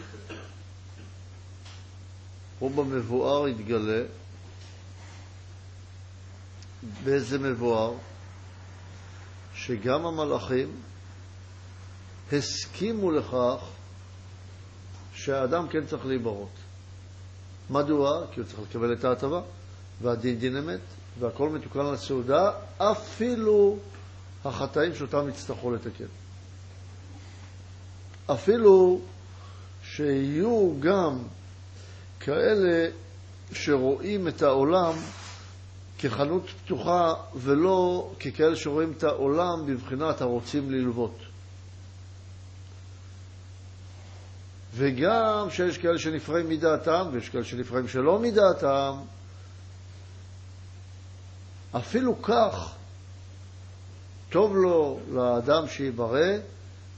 [2.63, 4.03] ובמבואר יתגלה.
[7.05, 7.95] באיזה מבואר?
[9.55, 10.69] שגם המלאכים
[12.33, 13.59] הסכימו לכך
[15.15, 16.51] שהאדם כן צריך להיברות.
[17.71, 18.27] מדוע?
[18.33, 19.41] כי הוא צריך לקבל את ההטבה,
[20.03, 20.81] והדין דין אמת,
[21.19, 23.77] והכל מתוקן לסעודה, אפילו
[24.45, 26.05] החטאים שאותם יצטרכו לתקן.
[28.27, 29.01] אפילו
[29.83, 31.19] שיהיו גם
[32.21, 32.89] כאלה
[33.53, 34.95] שרואים את העולם
[35.99, 41.19] כחנות פתוחה ולא ככאלה שרואים את העולם בבחינת הרוצים ללוות.
[44.75, 48.93] וגם שיש כאלה שנפרעים מדעתם ויש כאלה שנפרעים שלא מדעתם,
[51.77, 52.75] אפילו כך
[54.31, 56.37] טוב לו לאדם שיברא,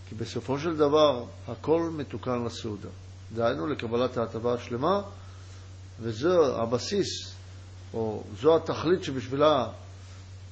[0.09, 2.89] כי בסופו של דבר הכל מתוקן לסעודה.
[3.35, 5.03] דהיינו לקבלת ההטבה השלמה,
[6.01, 7.33] וזה הבסיס,
[7.95, 9.67] או זו התכלית שבשבילה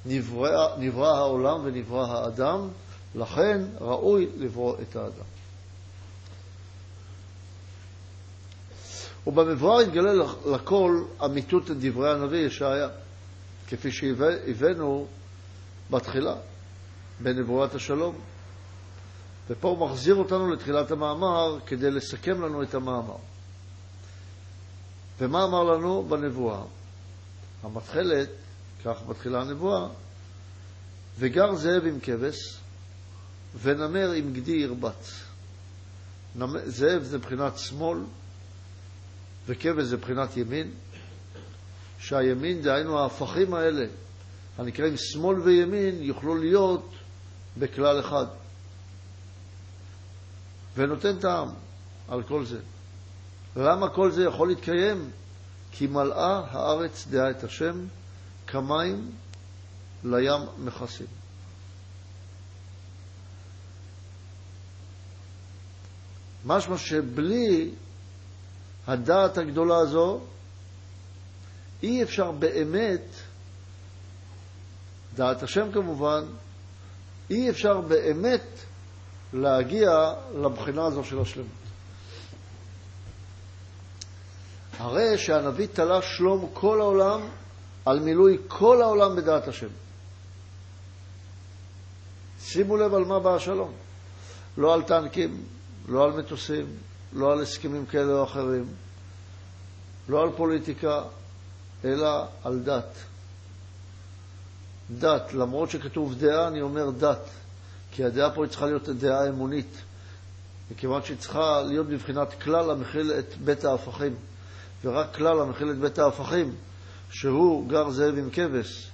[0.06, 2.68] נברא, נברא העולם ונברא האדם,
[3.14, 5.26] לכן ראוי לברוא את האדם.
[9.26, 10.12] ובמברר יתגלה
[10.46, 12.88] לכל אמיתות דברי הנביא ישעיה,
[13.68, 15.06] כפי שהבאנו
[15.90, 16.34] בתחילה,
[17.20, 18.18] בנבואת השלום.
[19.50, 23.16] ופה הוא מחזיר אותנו לתחילת המאמר כדי לסכם לנו את המאמר.
[25.18, 26.62] ומה אמר לנו בנבואה?
[27.62, 28.28] המתחלת,
[28.84, 29.88] כך מתחילה הנבואה,
[31.18, 32.58] וגר זאב עם כבש,
[33.62, 35.20] ונמר עם גדי ירבץ.
[36.64, 37.98] זאב זה מבחינת שמאל,
[39.46, 40.70] וכבש זה מבחינת ימין,
[41.98, 43.86] שהימין, דהיינו ההפכים האלה,
[44.58, 46.90] הנקראים שמאל וימין, יוכלו להיות
[47.58, 48.26] בכלל אחד.
[50.76, 51.48] ונותן טעם
[52.08, 52.58] על כל זה.
[53.56, 55.10] למה כל זה יכול להתקיים?
[55.72, 57.84] כי מלאה הארץ דעה את השם
[58.46, 59.10] כמים
[60.04, 61.06] לים מכסים.
[66.44, 67.70] משמע שבלי
[68.86, 70.20] הדעת הגדולה הזו,
[71.82, 73.04] אי אפשר באמת,
[75.14, 76.24] דעת השם כמובן,
[77.30, 78.46] אי אפשר באמת
[79.36, 81.50] להגיע לבחינה הזו של השלמות.
[84.78, 87.20] הרי שהנביא תלה שלום כל העולם
[87.84, 89.68] על מילוי כל העולם בדעת השם.
[92.40, 93.72] שימו לב על מה בא השלום.
[94.58, 95.44] לא על טנקים,
[95.88, 96.66] לא על מטוסים,
[97.12, 98.66] לא על הסכמים כאלה או אחרים,
[100.08, 101.02] לא על פוליטיקה,
[101.84, 102.94] אלא על דת.
[104.90, 107.28] דת, למרות שכתוב דעה, אני אומר דת,
[107.96, 109.82] כי הדעה פה צריכה להיות דעה אמונית,
[110.70, 114.14] מכיוון שהיא צריכה להיות בבחינת כלל המכיל את בית ההפכים,
[114.84, 116.54] ורק כלל המכיל את בית ההפכים,
[117.10, 118.90] שהוא גר זאב עם כבש,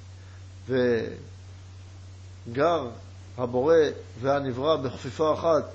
[0.69, 1.11] וגר
[3.39, 3.77] הבורא
[4.21, 5.73] והנברא בכפיפה אחת,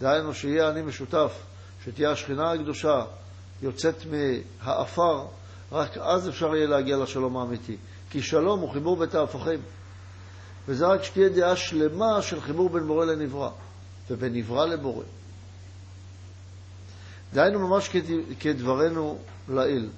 [0.00, 1.32] דהיינו שיהיה אני משותף,
[1.84, 3.04] שתהיה השכינה הקדושה
[3.62, 5.26] יוצאת מהעפר,
[5.72, 7.76] רק אז אפשר יהיה להגיע לשלום האמיתי.
[8.10, 9.60] כי שלום הוא חיבור בית ההפכים.
[10.68, 13.50] וזה רק שתהיה דעה שלמה של חיבור בין בורא לנברא,
[14.10, 15.04] ובין נברא לבורא.
[17.34, 17.90] דהיינו ממש
[18.40, 19.88] כדברנו לעיל.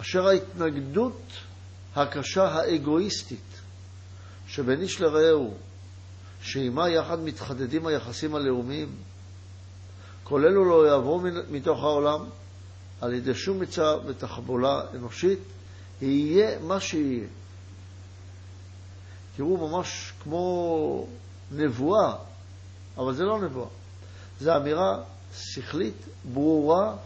[0.00, 1.20] אשר ההתנגדות
[1.96, 3.60] הקשה האגואיסטית
[4.46, 5.54] שבין איש לרעהו,
[6.42, 8.88] שעימה יחד מתחדדים היחסים הלאומיים,
[10.24, 12.24] כולל הוא לא יעבור מתוך העולם
[13.00, 15.38] על ידי שום מצע ותחבולה אנושית,
[16.02, 17.26] יהיה מה שיהיה.
[19.36, 21.06] תראו, ממש כמו
[21.52, 22.16] נבואה,
[22.96, 23.68] אבל זה לא נבואה.
[24.40, 25.02] זו אמירה
[25.34, 25.96] שכלית,
[26.32, 26.96] ברורה,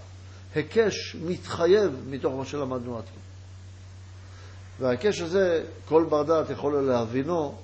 [0.54, 3.20] היקש מתחייב מתוך מה שלמדנו עד כה.
[4.80, 7.58] וההיקש הזה, כל בר דעת יכול להבינו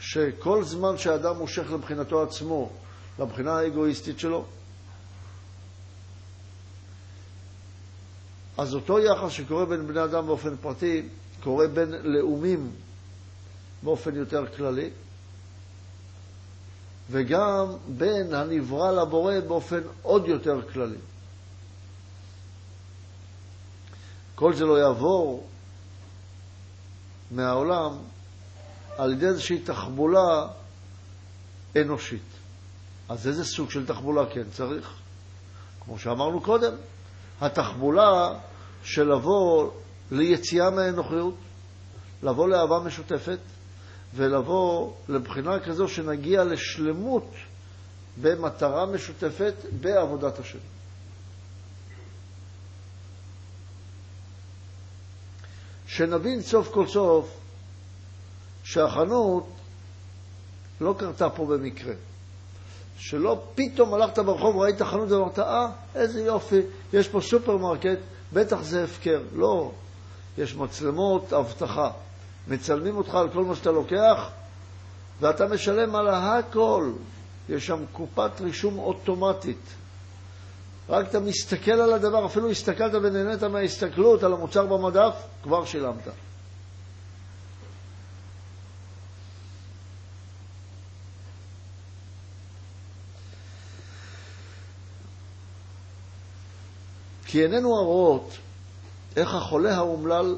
[0.00, 2.70] שכל זמן שאדם מושך לבחינתו עצמו,
[3.18, 4.44] לבחינה האגואיסטית שלו,
[8.58, 11.02] אז אותו יחס שקורה בין בני אדם באופן פרטי,
[11.42, 12.70] קורה בין לאומים
[13.84, 14.90] באופן יותר כללי,
[17.10, 20.98] וגם בין הנברא לבורא באופן עוד יותר כללי.
[24.34, 25.46] כל זה לא יעבור
[27.30, 27.98] מהעולם
[28.98, 30.46] על ידי איזושהי תחבולה
[31.76, 32.22] אנושית.
[33.08, 34.94] אז איזה סוג של תחבולה כן צריך?
[35.80, 36.72] כמו שאמרנו קודם,
[37.40, 38.38] התחבולה
[38.82, 39.70] של לבוא
[40.10, 41.34] ליציאה מהאנוכיות,
[42.22, 43.38] לבוא לאהבה משותפת
[44.14, 47.30] ולבוא לבחינה כזו שנגיע לשלמות
[48.22, 50.58] במטרה משותפת בעבודת השם.
[55.86, 57.36] שנבין סוף כל סוף
[58.64, 59.46] שהחנות
[60.80, 61.94] לא קרתה פה במקרה.
[62.98, 66.60] שלא פתאום הלכת ברחוב, ראית חנות ואמרת, אה, איזה יופי,
[66.92, 67.98] יש פה סופרמרקט,
[68.32, 69.22] בטח זה הפקר.
[69.34, 69.72] לא,
[70.38, 71.90] יש מצלמות אבטחה.
[72.48, 74.30] מצלמים אותך על כל מה שאתה לוקח,
[75.20, 76.92] ואתה משלם על הכל.
[77.48, 79.74] יש שם קופת רישום אוטומטית.
[80.88, 86.08] רק אתה מסתכל על הדבר, אפילו הסתכלת ונהנית מההסתכלות על המוצר במדף, כבר שילמת.
[97.26, 98.30] כי עינינו הרואות
[99.16, 100.36] איך החולה האומלל,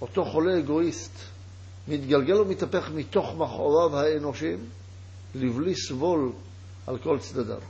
[0.00, 1.12] אותו חולה אגואיסט,
[1.88, 4.58] מתגלגל ומתהפך מתוך מכאוריו האנושיים
[5.34, 6.32] לבלי סבול
[6.86, 7.60] על כל צדדיו.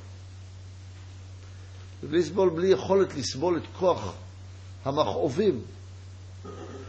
[2.02, 4.14] לבלי סבול, בלי יכולת לסבול את כוח
[4.84, 5.60] המכאובים,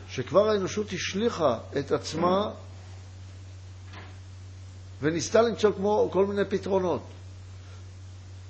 [0.10, 2.52] שכבר האנושות השליכה את עצמה
[5.02, 7.02] וניסתה למצוא כמו כל מיני פתרונות.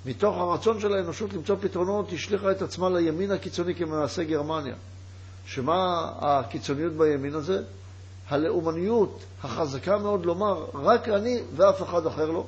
[0.06, 4.74] מתוך הרצון של האנושות למצוא פתרונות, השליכה את עצמה לימין הקיצוני כמעשה גרמניה.
[5.48, 7.62] שמה הקיצוניות בימין הזה?
[8.28, 12.44] הלאומניות החזקה מאוד לומר, רק אני ואף אחד אחר לא.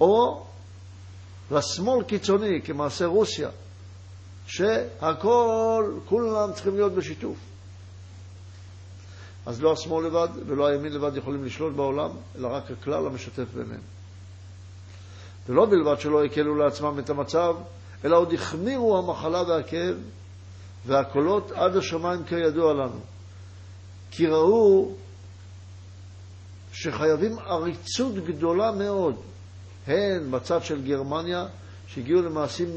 [0.00, 0.44] או
[1.50, 3.50] לשמאל קיצוני, כמעשה רוסיה,
[4.46, 7.36] שהכל, כולם צריכים להיות בשיתוף.
[9.46, 13.80] אז לא השמאל לבד ולא הימין לבד יכולים לשלוט בעולם, אלא רק הכלל המשתף ביניהם.
[15.48, 17.56] ולא בלבד שלא הקלו לעצמם את המצב,
[18.04, 19.96] אלא עוד החמירו המחלה והכאב,
[20.88, 23.00] והקולות עד השמיים כידוע לנו.
[24.10, 24.94] כי ראו
[26.72, 29.14] שחייבים עריצות גדולה מאוד,
[29.86, 31.46] הן בצד של גרמניה,
[31.86, 32.68] שהגיעו למעשים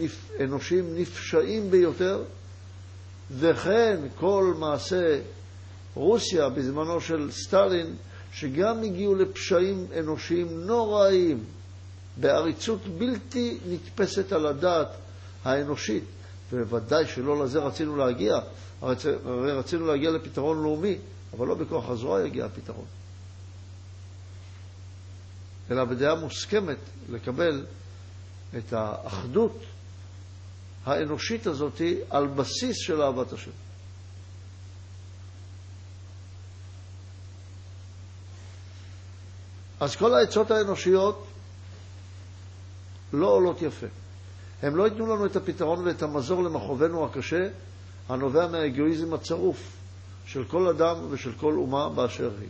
[0.44, 2.24] אנושיים נפשעים ביותר,
[3.32, 5.20] וכן כל מעשה
[5.94, 7.96] רוסיה בזמנו של סטלין,
[8.34, 11.44] שגם הגיעו לפשעים אנושיים נוראיים,
[12.18, 14.88] בעריצות בלתי נתפסת על הדעת
[15.44, 16.04] האנושית,
[16.52, 18.40] ובוודאי שלא לזה רצינו להגיע,
[18.82, 20.98] הרי רצינו להגיע לפתרון לאומי,
[21.38, 22.86] אבל לא בכוח הזרוע יגיע הפתרון,
[25.72, 26.78] אלא בדעה מוסכמת
[27.10, 27.66] לקבל
[28.58, 29.60] את האחדות
[30.86, 33.52] האנושית הזאת על בסיס של אהבת השם.
[39.80, 41.28] אז כל העצות האנושיות
[43.14, 43.88] לא עולות יפה.
[44.62, 47.48] הם לא ייתנו לנו את הפתרון ואת המזור למכאובנו הקשה,
[48.10, 49.78] הנובע מהאגואיזם הצרוף
[50.26, 52.50] של כל אדם ושל כל אומה באשר היא.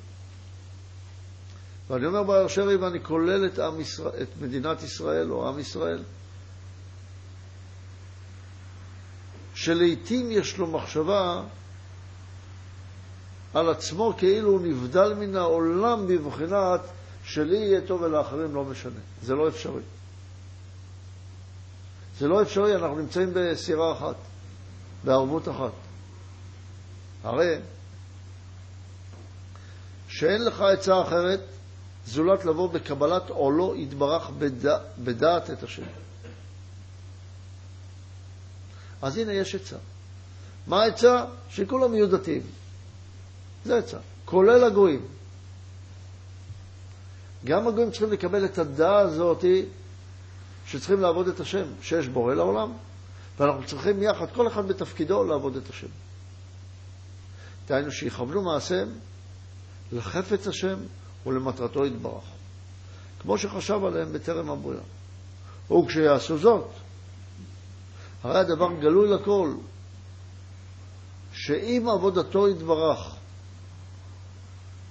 [1.89, 6.03] ואני אומר באשר היא, ואני כולל את, עם ישראל, את מדינת ישראל או עם ישראל,
[9.55, 11.43] שלעיתים יש לו מחשבה
[13.53, 16.81] על עצמו כאילו הוא נבדל מן העולם בבחינת
[17.23, 18.99] שלי יהיה טוב ולאחרים לא משנה.
[19.23, 19.81] זה לא אפשרי.
[22.19, 24.15] זה לא אפשרי, אנחנו נמצאים בסירה אחת,
[25.03, 25.71] בערבות אחת.
[27.23, 27.55] הרי
[30.07, 31.39] שאין לך עצה אחרת
[32.05, 35.83] זולת לבוא בקבלת עולו יתברך בדע, בדעת את השם.
[39.01, 39.75] אז הנה יש עצה.
[40.67, 41.25] מה העצה?
[41.49, 42.41] שכולם יהיו דתיים.
[43.65, 43.97] זה עצה.
[44.25, 45.05] כולל הגויים.
[47.45, 49.45] גם הגויים צריכים לקבל את הדעה הזאת
[50.71, 52.71] שצריכים לעבוד את השם, שיש בורא לעולם,
[53.39, 55.87] ואנחנו צריכים יחד, כל אחד בתפקידו, לעבוד את השם.
[57.67, 58.89] דהיינו שיכוונו מעשיהם
[59.91, 60.77] לחפץ השם
[61.25, 62.23] ולמטרתו יתברך,
[63.19, 64.83] כמו שחשב עליהם בטרם הבריאה.
[65.71, 66.69] וכשיעשו זאת,
[68.23, 69.53] הרי הדבר גלוי לכל,
[71.33, 73.15] שאם עבודתו יתברך,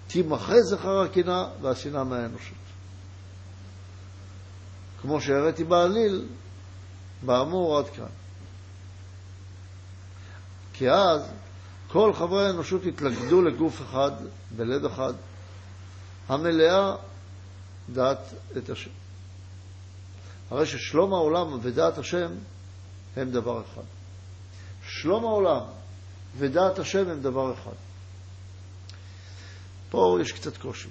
[0.07, 2.60] תימחה זכר הקנאה והשנאה מהאנושות.
[5.03, 6.27] כמו שהראיתי בעליל,
[7.23, 8.07] באמור עד כאן.
[10.73, 11.23] כי אז
[11.89, 14.11] כל חברי האנושות התלכדו לגוף אחד,
[14.57, 15.13] בלב אחד,
[16.29, 16.97] המלאה
[17.93, 18.19] דעת
[18.57, 18.91] את השם.
[20.51, 22.33] הרי ששלום העולם ודעת השם
[23.17, 23.83] הם דבר אחד.
[24.83, 25.63] שלום העולם
[26.39, 27.77] ודעת השם הם דבר אחד.
[29.91, 30.89] פה יש קצת קושי.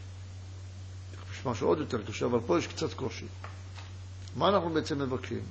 [1.34, 3.26] יש משהו עוד יותר קשה, אבל פה יש קצת קושי.
[4.36, 5.42] מה אנחנו בעצם מבקשים?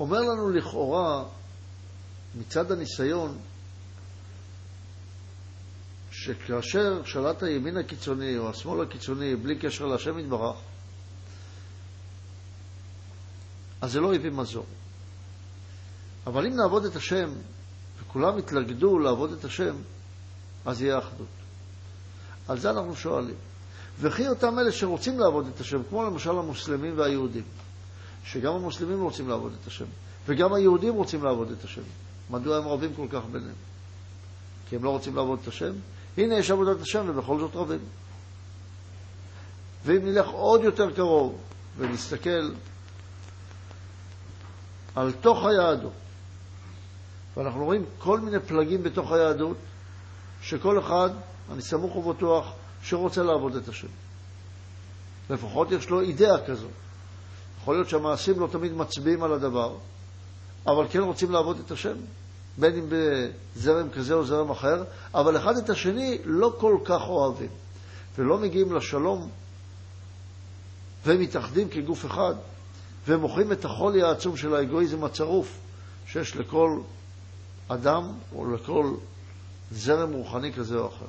[0.00, 1.24] אומר לנו לכאורה,
[2.34, 3.38] מצד הניסיון,
[6.10, 10.56] שכאשר שלט הימין הקיצוני או השמאל הקיצוני בלי קשר להשם יתברך,
[13.80, 14.66] אז זה לא הביא מזור.
[16.26, 17.30] אבל אם נעבוד את השם,
[18.00, 19.76] וכולם יתלכדו לעבוד את השם,
[20.64, 21.37] אז יהיה אחדות.
[22.48, 23.34] על זה אנחנו שואלים.
[24.00, 27.42] וכי אותם אלה שרוצים לעבוד את השם, כמו למשל המוסלמים והיהודים,
[28.24, 29.84] שגם המוסלמים רוצים לעבוד את השם,
[30.26, 31.82] וגם היהודים רוצים לעבוד את השם.
[32.30, 33.54] מדוע הם רבים כל כך ביניהם?
[34.68, 35.72] כי הם לא רוצים לעבוד את השם?
[36.16, 37.80] הנה יש עבודת השם ובכל זאת רבים.
[39.84, 41.38] ואם נלך עוד יותר קרוב
[41.78, 42.50] ונסתכל
[44.94, 45.92] על תוך היהדות,
[47.36, 49.56] ואנחנו רואים כל מיני פלגים בתוך היהדות,
[50.42, 51.10] שכל אחד,
[51.52, 53.88] אני סמוך ובטוח, שרוצה לעבוד את השם.
[55.30, 56.70] לפחות יש לו אידאה כזאת.
[57.60, 59.74] יכול להיות שהמעשים לא תמיד מצביעים על הדבר,
[60.66, 61.96] אבל כן רוצים לעבוד את השם,
[62.58, 64.84] בין אם בזרם כזה או זרם אחר,
[65.14, 67.50] אבל אחד את השני לא כל כך אוהבים,
[68.18, 69.30] ולא מגיעים לשלום,
[71.06, 72.34] ומתאחדים כגוף אחד,
[73.06, 75.58] ומוכרים את החולי העצום של האגואיזם הצרוף
[76.06, 76.80] שיש לכל
[77.68, 78.94] אדם או לכל
[79.70, 81.06] זרם רוחני כזה או אחר.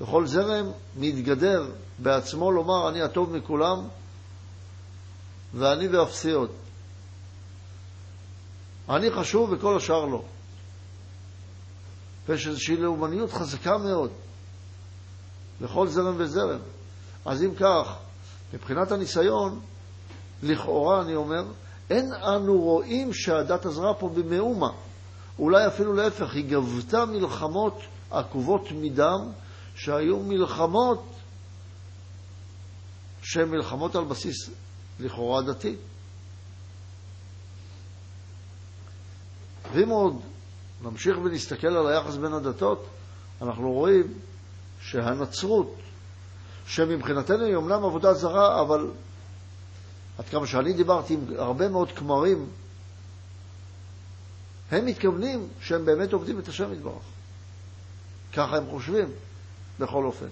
[0.00, 3.88] וכל זרם מתגדר בעצמו לומר, אני הטוב מכולם,
[5.54, 6.50] ואני ואפסי עוד.
[8.88, 10.22] אני חשוב וכל השאר לא.
[12.28, 14.10] ויש איזושהי לאומניות חזקה מאוד
[15.60, 16.60] לכל זרם וזרם.
[17.24, 17.96] אז אם כך,
[18.54, 19.60] מבחינת הניסיון,
[20.42, 21.44] לכאורה אני אומר,
[21.90, 24.70] אין אנו רואים שהדת עזרה פה במאומה.
[25.38, 27.78] אולי אפילו להפך, היא גבתה מלחמות
[28.10, 29.30] עקובות מדם,
[29.84, 31.04] שהיו מלחמות
[33.22, 34.50] שהן מלחמות על בסיס
[35.00, 35.76] לכאורה דתי.
[39.72, 40.20] ואם עוד
[40.82, 42.86] נמשיך ונסתכל על היחס בין הדתות,
[43.42, 44.14] אנחנו רואים
[44.80, 45.74] שהנצרות,
[46.66, 48.90] שמבחינתנו היא אומנם עבודה זרה, אבל
[50.18, 52.46] עד כמה שאני דיברתי עם הרבה מאוד כמרים,
[54.70, 57.02] הם מתכוונים שהם באמת עובדים את השם יתברך.
[58.32, 59.08] ככה הם חושבים,
[59.80, 60.26] בכל אופן.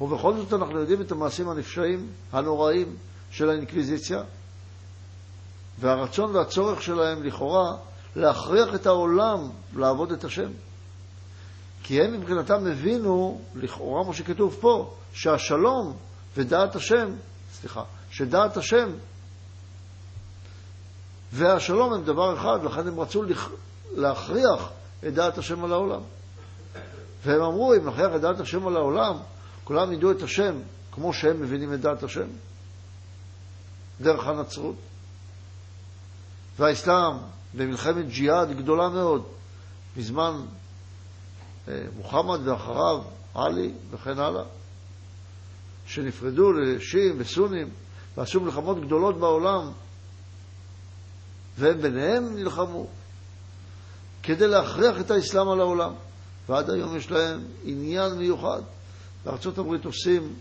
[0.00, 2.96] ובכל זאת אנחנו יודעים את המעשים הנפשעים, הנוראים,
[3.30, 4.22] של האינקוויזיציה,
[5.80, 7.76] והרצון והצורך שלהם לכאורה
[8.16, 9.38] להכריח את העולם
[9.76, 10.50] לעבוד את השם.
[11.82, 15.96] כי הם מבחינתם הבינו, לכאורה מה שכתוב פה, שהשלום
[16.36, 17.08] ודעת השם,
[17.52, 18.90] סליחה, שדעת השם
[21.32, 23.22] והשלום הם דבר אחד, לכן הם רצו
[23.92, 24.70] להכריח
[25.06, 26.00] את דעת השם על העולם.
[27.24, 29.16] והם אמרו, אם נכריח את דעת השם על העולם,
[29.64, 30.54] כולם ידעו את השם
[30.92, 32.26] כמו שהם מבינים את דעת השם.
[34.00, 34.76] דרך הנצרות.
[36.58, 37.16] והאסלאם
[37.54, 39.24] במלחמת ג'יהאד גדולה מאוד,
[39.96, 40.32] מזמן
[41.68, 43.02] אה, מוחמד ואחריו
[43.34, 44.44] עלי וכן הלאה,
[45.86, 47.68] שנפרדו לשיעים וסונים
[48.16, 49.70] ועשו מלחמות גדולות בעולם,
[51.58, 52.86] והם ביניהם נלחמו
[54.22, 55.92] כדי להכריח את האסלאם על העולם.
[56.48, 58.62] ועד היום יש להם עניין מיוחד.
[59.24, 60.34] בארצות עושים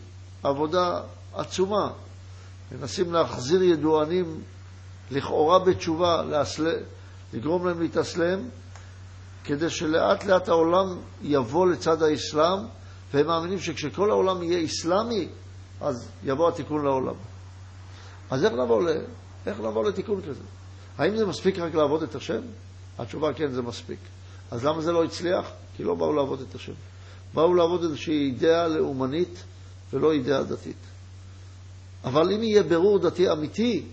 [0.43, 1.01] עבודה
[1.33, 1.91] עצומה
[2.71, 4.41] מנסים להחזיר ידוענים
[5.11, 6.75] לכאורה בתשובה, להסל...
[7.33, 8.39] לגרום להם להתאסלם,
[9.43, 12.59] כדי שלאט לאט העולם יבוא לצד האסלאם,
[13.13, 15.27] והם מאמינים שכשכל העולם יהיה אסלאמי,
[15.81, 17.15] אז יבוא התיקון לעולם.
[18.29, 18.87] אז איך נבוא, ל...
[19.45, 20.43] איך נבוא לתיקון כזה?
[20.97, 22.41] האם זה מספיק רק לעבוד את השם?
[22.99, 23.99] התשובה כן, זה מספיק.
[24.51, 25.45] אז למה זה לא הצליח?
[25.80, 26.73] כי לא באו לעבוד את השם.
[27.34, 29.43] באו לעבוד איזושהי אידאה לאומנית
[29.93, 30.75] ולא אידאה דתית.
[32.03, 33.86] אבל אם יהיה ברור דתי אמיתי,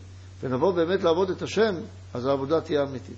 [0.43, 1.74] ונבוא באמת לעבוד את השם,
[2.14, 3.16] אז העבודה תהיה אמיתית.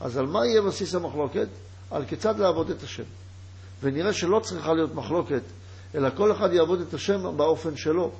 [0.00, 1.48] אז על מה יהיה בסיס המחלוקת?
[1.90, 3.02] על כיצד לעבוד את השם.
[3.82, 5.42] ונראה שלא צריכה להיות מחלוקת,
[5.94, 8.10] אלא כל אחד יעבוד את השם באופן שלו.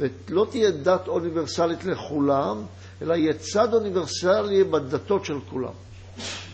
[0.00, 2.62] ולא תהיה דת אוניברסלית לכולם,
[3.02, 5.72] אלא יהיה צד אוניברסלי בדתות של כולם.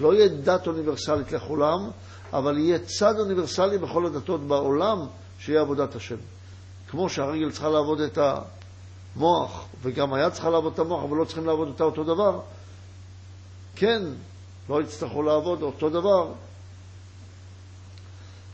[0.00, 1.90] לא יהיה דת אוניברסלית לכולם,
[2.32, 4.98] אבל יהיה צד אוניברסלי בכל הדתות בעולם,
[5.38, 6.16] שיהיה עבודת השם.
[6.90, 8.18] כמו שהרגל צריכה לעבוד את
[9.16, 12.40] מוח, וגם היד צריכה לעבוד את המוח, אבל לא צריכים לעבוד אותה אותו דבר,
[13.76, 14.02] כן,
[14.68, 16.32] לא יצטרכו לעבוד אותו דבר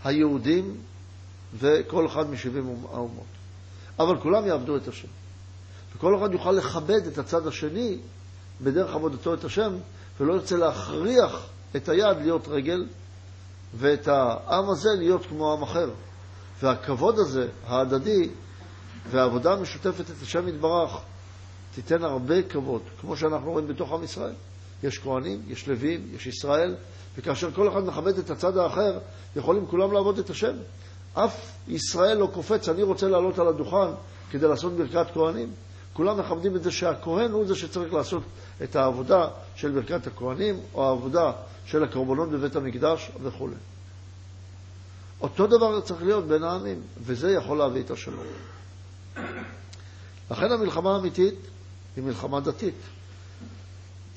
[0.04, 0.76] היהודים
[1.58, 3.24] וכל אחד משבעים האומות.
[3.98, 5.08] אבל כולם יעבדו את השם.
[5.96, 7.98] וכל אחד יוכל לכבד את הצד השני
[8.60, 9.72] בדרך עבודתו את השם,
[10.20, 11.46] ולא ירצה להכריח
[11.76, 12.86] את היד להיות רגל,
[13.78, 15.90] ואת העם הזה להיות כמו עם אחר.
[16.62, 18.28] והכבוד הזה, ההדדי,
[19.10, 21.00] והעבודה המשותפת את השם יתברך
[21.74, 24.32] תיתן הרבה כבוד, כמו שאנחנו רואים בתוך עם ישראל.
[24.82, 26.74] יש כהנים, יש לווים, יש ישראל,
[27.16, 28.98] וכאשר כל אחד מכבד את הצד האחר,
[29.36, 30.56] יכולים כולם לעבוד את השם.
[31.14, 33.90] אף ישראל לא קופץ, אני רוצה לעלות על הדוכן
[34.30, 35.50] כדי לעשות ברכת כהנים.
[35.92, 38.22] כולם מכבדים את זה שהכהן הוא זה שצריך לעשות
[38.62, 41.32] את העבודה של ברכת הכהנים, או העבודה
[41.66, 43.48] של הקורבנות בבית המקדש וכו'.
[45.20, 48.26] אותו דבר צריך להיות בין העמים, וזה יכול להביא את השלום.
[50.30, 51.34] לכן המלחמה האמיתית
[51.96, 52.74] היא מלחמה דתית.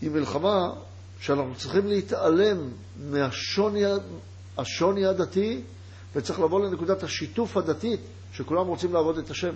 [0.02, 0.70] היא מלחמה
[1.20, 2.58] שאנחנו צריכים להתעלם
[4.58, 5.62] מהשוני הדתי
[6.16, 8.00] וצריך לבוא לנקודת השיתוף הדתית
[8.34, 9.54] שכולם רוצים לעבוד את השם.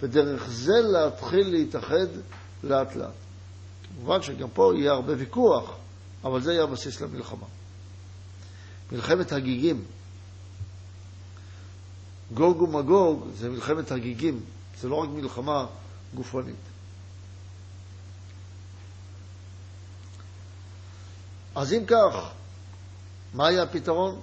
[0.00, 2.06] ודרך זה להתחיל להתאחד
[2.64, 3.29] לאט לאט.
[4.00, 5.76] כמובן שגם פה יהיה הרבה ויכוח,
[6.24, 7.46] אבל זה יהיה הבסיס למלחמה.
[8.92, 9.84] מלחמת הגיגים.
[12.34, 14.40] גוג ומגוג זה מלחמת הגיגים.
[14.78, 15.66] זה לא רק מלחמה
[16.14, 16.56] גופנית.
[21.54, 22.30] אז אם כך,
[23.34, 24.20] מה היה הפתרון?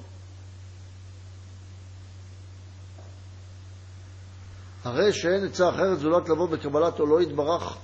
[4.83, 7.77] הרי שאין עצה אחרת זולת לבוא בקבלת עולו יתברך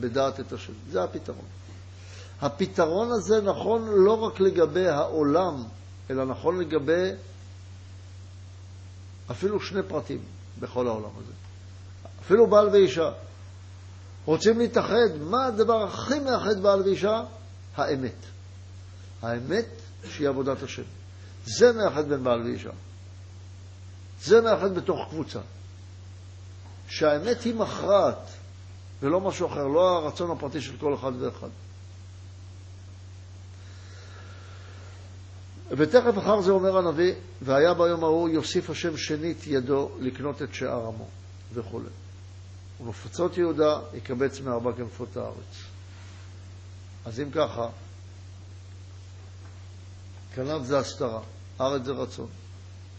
[0.00, 0.72] בדעת את השם.
[0.90, 1.44] זה הפתרון.
[2.40, 5.64] הפתרון הזה נכון לא רק לגבי העולם,
[6.10, 7.10] אלא נכון לגבי
[9.30, 10.20] אפילו שני פרטים
[10.60, 11.32] בכל העולם הזה.
[12.20, 13.10] אפילו בעל ואישה.
[14.24, 17.22] רוצים להתאחד, מה הדבר הכי מאחד בעל ואישה?
[17.76, 18.16] האמת.
[19.22, 19.66] האמת
[20.04, 20.82] שהיא עבודת השם.
[21.44, 22.70] זה מאחד בין בעל ואישה.
[24.22, 25.40] זה מאחד בתוך קבוצה.
[26.88, 28.30] שהאמת היא מכרעת,
[29.02, 31.48] ולא משהו אחר, לא הרצון הפרטי של כל אחד ואחד.
[35.70, 40.86] ותכף אחר זה אומר הנביא, והיה ביום ההוא יוסיף השם שנית ידו לקנות את שאר
[40.86, 41.08] עמו,
[41.54, 41.80] וכו'.
[42.80, 45.64] ומפצות יהודה יקבץ מארבע כנפות הארץ.
[47.04, 47.68] אז אם ככה,
[50.34, 51.20] כנף זה הסתרה,
[51.60, 52.28] ארץ זה רצון.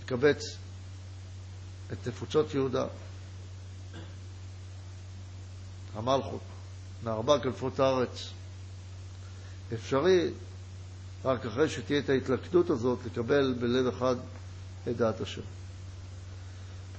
[0.03, 0.41] יקבץ
[1.93, 2.85] את נפוצות יהודה,
[5.97, 6.41] המלכות,
[7.03, 8.29] מארבע כנפות הארץ.
[9.73, 10.31] אפשרי
[11.25, 14.15] רק אחרי שתהיה את ההתלכדות הזאת, לקבל בלב אחד
[14.87, 15.41] את דעת השם.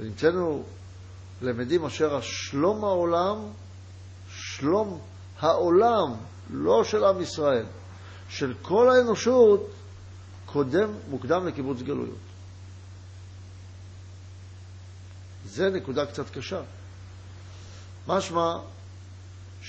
[0.00, 0.64] ונמצאנו
[1.42, 3.38] למדים אשר השלום העולם,
[4.30, 5.00] שלום
[5.38, 6.14] העולם,
[6.50, 7.66] לא של עם ישראל,
[8.28, 9.70] של כל האנושות,
[10.46, 12.18] קודם, מוקדם לקיבוץ גלויות.
[15.44, 16.60] זה נקודה קצת קשה.
[18.06, 18.56] משמע,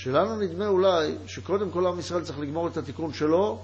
[0.02, 3.62] שלנו נדמה אולי שקודם כל עם ישראל צריך לגמור את התיקון שלו,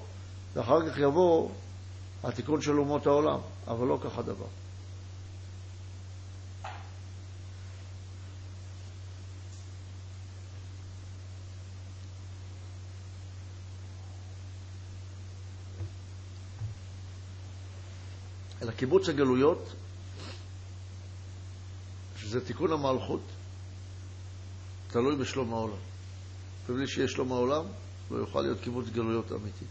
[0.54, 1.50] ואחר כך יבוא
[2.24, 4.46] התיקון של אומות העולם, אבל לא כך הדבר.
[18.62, 19.72] אלא קיבוץ הגלויות,
[22.16, 23.20] שזה תיקון המלכות,
[24.88, 25.95] תלוי בשלום העולם.
[26.68, 27.64] ובלי שיהיה שלום העולם,
[28.10, 29.64] לא יוכל להיות קיבוץ גלויות אמיתי.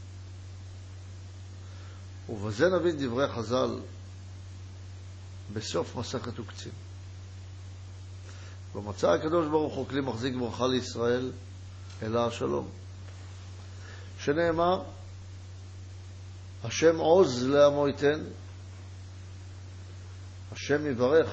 [2.29, 3.79] ובזה נבין דברי חז"ל
[5.53, 6.71] בסוף מסכת וקצין.
[8.75, 11.31] ומצא הקדוש ברוך הוא כלי מחזיק ברכה לישראל,
[12.03, 12.69] אלא השלום.
[14.19, 14.83] שנאמר,
[16.63, 18.23] השם עוז לעמו ייתן,
[20.51, 21.29] השם יברך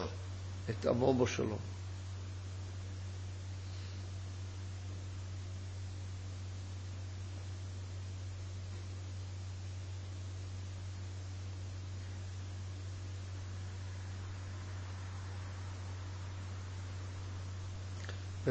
[0.70, 1.71] את עמו בשלום.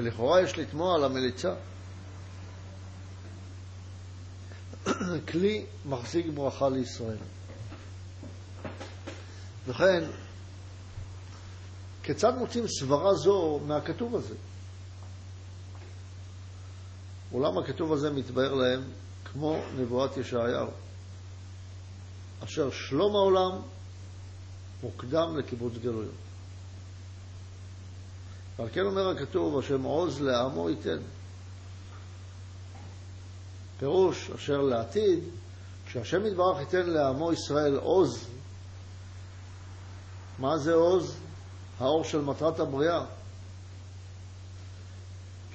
[0.01, 1.53] ולכאורה יש לתמוע על המליצה.
[5.29, 7.17] כלי מחזיק ברכה לישראל.
[9.67, 10.03] וכן,
[12.03, 14.35] כיצד מוצאים סברה זו מהכתוב הזה?
[17.33, 18.83] אולם הכתוב הזה מתבהר להם
[19.25, 20.69] כמו נבואת ישעיהו,
[22.43, 23.61] אשר שלום העולם
[24.83, 26.30] מוקדם לקיבוץ גלויות.
[28.59, 30.97] ועל כן אומר הכתוב, השם עוז לעמו ייתן.
[33.79, 35.19] פירוש אשר לעתיד,
[35.85, 38.27] כשהשם יתברך ייתן לעמו ישראל עוז,
[40.39, 41.17] מה זה עוז?
[41.79, 43.05] האור של מטרת הבריאה,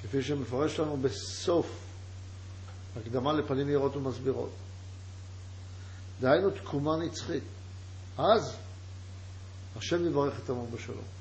[0.01, 1.79] כפי שמפרש לנו בסוף
[2.97, 4.49] הקדמה לפנים יראות ומסבירות.
[6.19, 7.43] דהיינו תקומה נצחית.
[8.17, 8.55] אז
[9.75, 11.16] השם יברך את עמו בשלום.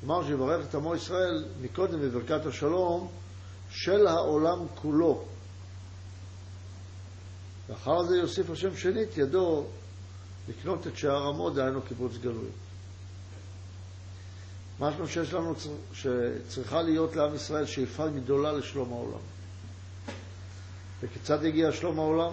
[0.00, 3.08] כלומר שיברך את עמו ישראל מקודם בברכת השלום
[3.70, 5.24] של העולם כולו.
[7.68, 9.64] ואחר זה יוסיף השם שנית ידו
[10.48, 12.54] לקנות את שער עמו, דהיינו קיבוץ גלויות.
[14.80, 15.54] משהו שיש לנו,
[15.92, 19.20] שצריכה להיות לעם ישראל שאיפה גדולה לשלום העולם.
[21.00, 22.32] וכיצד יגיע שלום העולם?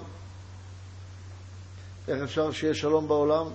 [2.08, 3.46] איך אפשר שיהיה שלום בעולם?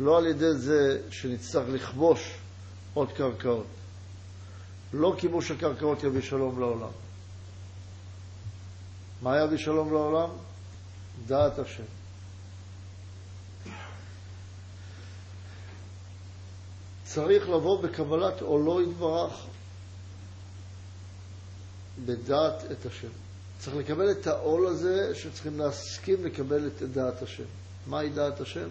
[0.00, 2.37] לא על ידי זה שנצטרך לכבוש
[2.94, 3.66] עוד קרקעות.
[4.92, 6.90] לא כיבוש הקרקעות יביא שלום לעולם.
[9.22, 10.30] מה יביא שלום לעולם?
[11.26, 11.82] דעת השם.
[17.04, 19.46] צריך לבוא בקבלת עולו יתברך
[22.06, 23.08] בדעת את השם.
[23.58, 27.44] צריך לקבל את העול הזה שצריכים להסכים לקבל את דעת השם.
[27.86, 28.68] מהי דעת השם?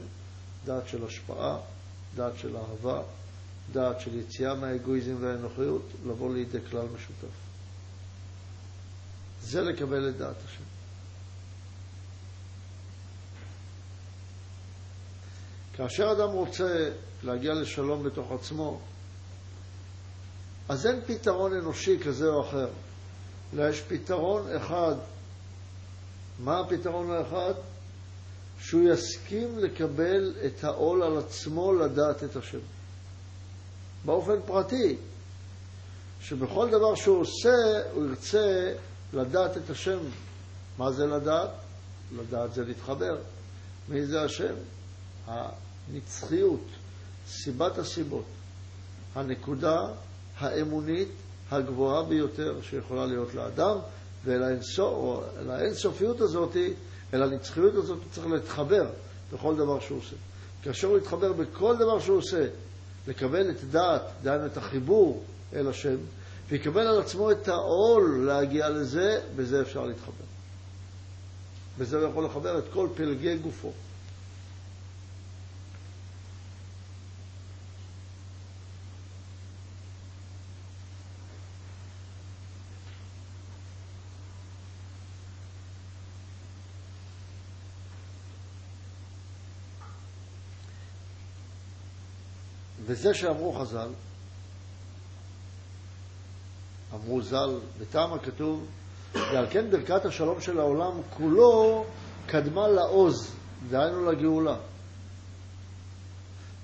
[0.65, 1.57] דעת של השפעה,
[2.15, 3.02] דעת של אהבה,
[3.72, 7.35] דעת של יציאה מהאגואיזם והאנוכיות, לבוא לידי כלל משותף.
[9.41, 10.64] זה לקבל את דעת השם.
[15.73, 16.89] כאשר אדם רוצה
[17.23, 18.80] להגיע לשלום בתוך עצמו,
[20.69, 22.69] אז אין פתרון אנושי כזה או אחר.
[23.53, 24.95] אלא יש פתרון אחד.
[26.39, 27.53] מה הפתרון האחד?
[28.60, 32.60] שהוא יסכים לקבל את העול על עצמו לדעת את השם.
[34.07, 34.95] באופן פרטי,
[36.21, 37.55] שבכל דבר שהוא עושה,
[37.93, 38.73] הוא ירצה
[39.13, 39.97] לדעת את השם.
[40.77, 41.49] מה זה לדעת?
[42.17, 43.17] לדעת זה להתחבר.
[43.89, 44.53] מי זה השם?
[45.27, 46.63] הנצחיות,
[47.27, 48.23] סיבת הסיבות,
[49.15, 49.77] הנקודה
[50.38, 51.09] האמונית
[51.51, 53.77] הגבוהה ביותר שיכולה להיות לאדם,
[54.25, 54.43] ואל
[55.49, 56.57] האינסופיות הזאת,
[57.13, 58.89] אל הנצחיות הזאת הוא צריך להתחבר
[59.34, 60.15] בכל דבר שהוא עושה.
[60.63, 62.47] כאשר הוא יתחבר בכל דבר שהוא עושה,
[63.07, 65.23] לקבל את דעת, דהיינו את החיבור
[65.53, 65.95] אל השם,
[66.49, 70.13] ויקבל על עצמו את העול להגיע לזה, בזה אפשר להתחבר.
[71.77, 73.71] בזה הוא יכול לחבר את כל פלגי גופו.
[92.97, 93.89] וזה שאמרו חז"ל,
[96.93, 98.65] אמרו ז"ל, בטעם הכתוב,
[99.13, 101.85] ועל כן ברכת השלום של העולם כולו
[102.27, 103.31] קדמה לעוז,
[103.69, 104.55] דהיינו לגאולה.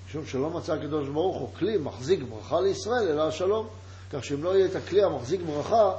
[0.06, 3.66] משום שלא מצא הקדוש ברוך הוא כלי מחזיק ברכה לישראל, אלא השלום.
[4.12, 5.92] כך שאם לא יהיה את הכלי המחזיק ברכה,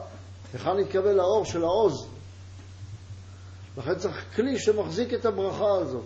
[0.53, 2.07] היכן יתקבל האור של העוז?
[3.77, 6.05] לכן צריך כלי שמחזיק את הברכה הזאת.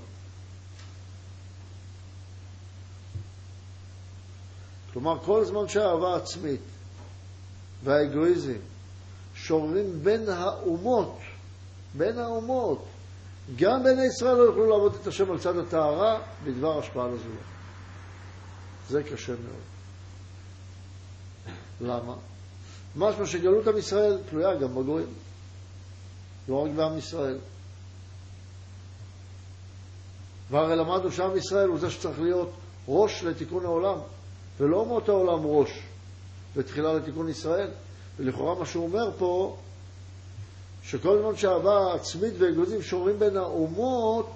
[4.99, 6.61] כלומר, כל זמן שהאהבה עצמית
[7.83, 8.57] והאגואיזם
[9.35, 11.17] שוררים בין האומות,
[11.97, 12.85] בין האומות,
[13.55, 17.49] גם בני ישראל לא יוכלו לעבוד את השם על צד הטהרה בדבר השפעה לזולת.
[18.89, 19.63] זה קשה מאוד.
[21.81, 22.13] למה?
[22.95, 25.13] משמע שגלות עם ישראל תלויה גם בגויים,
[26.49, 27.37] לא רק בעם ישראל.
[30.49, 32.51] והרי למדנו שעם ישראל הוא זה שצריך להיות
[32.87, 33.99] ראש לתיקון העולם.
[34.59, 35.69] ולא אומות העולם ראש
[36.55, 37.69] ותחילה לתיקון ישראל.
[38.19, 39.57] ולכאורה מה שהוא אומר פה,
[40.83, 44.29] שכל זמן שאהבה עצמית ואגוזים שורים בין האומות,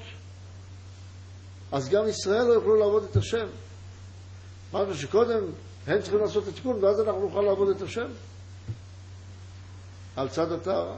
[1.72, 3.46] אז גם ישראל לא יוכלו לעבוד את השם.
[4.74, 5.44] אמרנו שקודם
[5.88, 8.08] הם צריכים לעשות את התיקון, ואז אנחנו נוכל לעבוד את השם.
[10.16, 10.98] על צד הטהרה.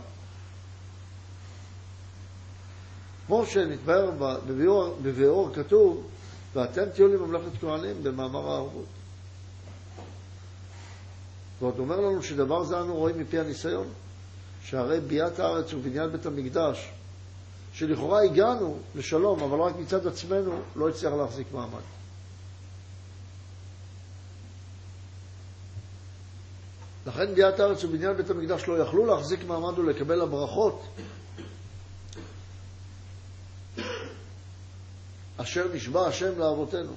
[3.27, 4.11] כמו שנתבהר
[5.02, 6.07] בביאור כתוב,
[6.53, 8.94] ואתם תהיו לי ממלכת כהנים במאמר הערבות.
[11.60, 13.88] ועוד אומר לנו שדבר זה אנו רואים מפי הניסיון,
[14.64, 16.91] שהרי ביאת הארץ ובניין בית המקדש,
[17.73, 21.82] שלכאורה הגענו לשלום, אבל רק מצד עצמנו לא הצליח להחזיק מעמד.
[27.06, 30.84] לכן ביאת הארץ ובניין בית המקדש לא יכלו להחזיק מעמד ולקבל הברכות
[35.38, 36.94] אשר נשבע השם לאבותינו.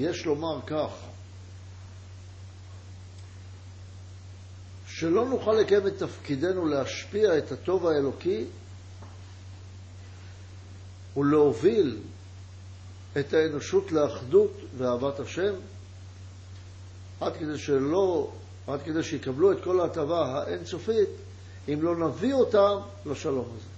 [0.00, 0.90] יש לומר כך,
[4.86, 8.44] שלא נוכל לקיים את תפקידנו להשפיע את הטוב האלוקי
[11.16, 11.98] ולהוביל
[13.18, 15.54] את האנושות לאחדות ואהבת השם,
[17.20, 18.32] עד כדי שלא,
[18.66, 21.08] עד כדי שיקבלו את כל ההטבה האינסופית,
[21.68, 23.68] אם לא נביא אותם לשלום הזה.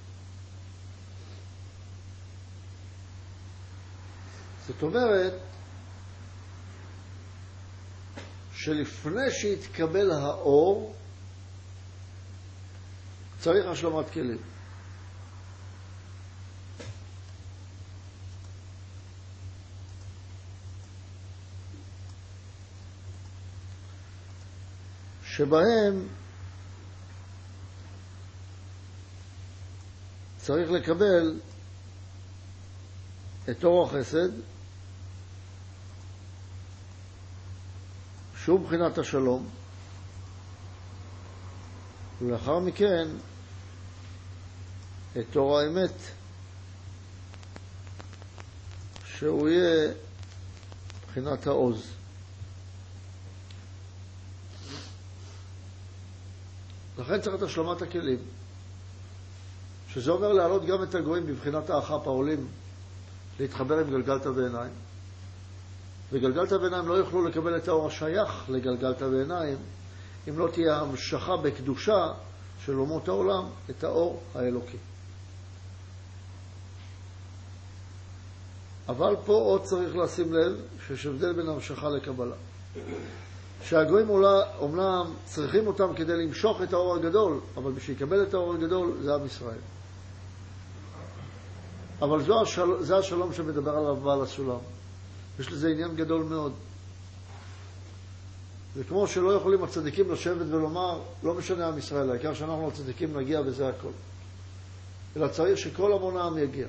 [4.66, 5.32] זאת אומרת,
[8.65, 10.95] שלפני שיתקבל האור,
[13.41, 14.39] צריך השלמת כלים.
[25.25, 26.09] שבהם
[30.39, 31.41] צריך לקבל
[33.51, 34.52] את אור החסד,
[38.44, 39.48] שהוא מבחינת השלום,
[42.23, 43.09] ולאחר מכן
[45.19, 45.94] את אור האמת,
[49.05, 49.93] שהוא יהיה
[51.02, 51.82] מבחינת העוז.
[56.98, 58.19] לכן צריך את השלמת הכלים,
[59.89, 62.47] שזה אומר להעלות גם את הגויים בבחינת האח"פ העולים,
[63.40, 64.73] להתחבר עם גלגלתא בעיניים.
[66.13, 69.57] וגלגלתא בעיניים לא יוכלו לקבל את האור השייך לגלגלתא בעיניים
[70.29, 72.13] אם לא תהיה המשכה בקדושה
[72.65, 74.77] של אומות העולם את האור האלוקי.
[78.89, 82.37] אבל פה עוד צריך לשים לב שיש הבדל בין המשכה לקבלה.
[83.63, 84.11] שהגויים
[84.59, 89.15] אומנם צריכים אותם כדי למשוך את האור הגדול, אבל בשביל לקבל את האור הגדול זה
[89.15, 89.59] עם ישראל.
[92.03, 92.23] אבל.
[92.81, 94.59] זה השלום שמדבר עליו בעל הסולם.
[95.43, 96.52] יש לזה עניין גדול מאוד.
[98.74, 103.69] וכמו שלא יכולים הצדיקים לשבת ולומר, לא משנה עם ישראל, העיקר שאנחנו הצדיקים נגיע וזה
[103.69, 103.90] הכל.
[105.16, 106.66] אלא צריך שכל המון העם יגיע.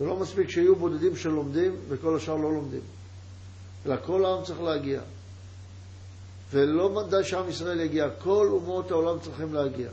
[0.00, 2.82] ולא מספיק שיהיו בודדים שלומדים וכל השאר לא לומדים.
[3.86, 5.00] אלא כל העם צריך להגיע.
[6.52, 9.90] ולא די שעם ישראל יגיע, כל אומות העולם צריכים להגיע.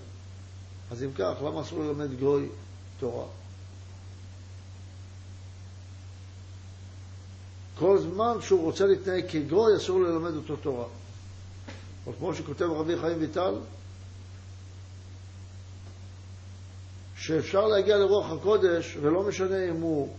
[0.91, 2.49] אז אם כך, למה אסור ללמד גוי
[2.99, 3.39] תורה?
[7.80, 10.86] כל זמן שהוא רוצה להתנהג כגוי, אסור ללמד אותו תורה.
[12.08, 13.54] או כמו שכותב רבי חיים ויטל,
[17.18, 20.14] שאפשר להגיע לרוח הקודש, ולא משנה אם הוא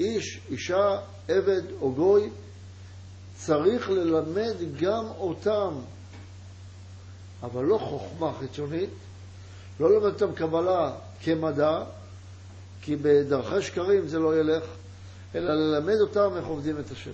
[0.00, 0.98] איש, אישה,
[1.28, 2.30] עבד או גוי,
[3.36, 5.74] צריך ללמד גם אותם,
[7.42, 8.90] אבל לא חוכמה חיצונית,
[9.80, 10.92] לא ללמד אותם קבלה
[11.22, 11.82] כמדע,
[12.82, 14.64] כי בדרכי שקרים זה לא ילך,
[15.34, 17.12] אלא ללמד אותם איך עובדים את השם.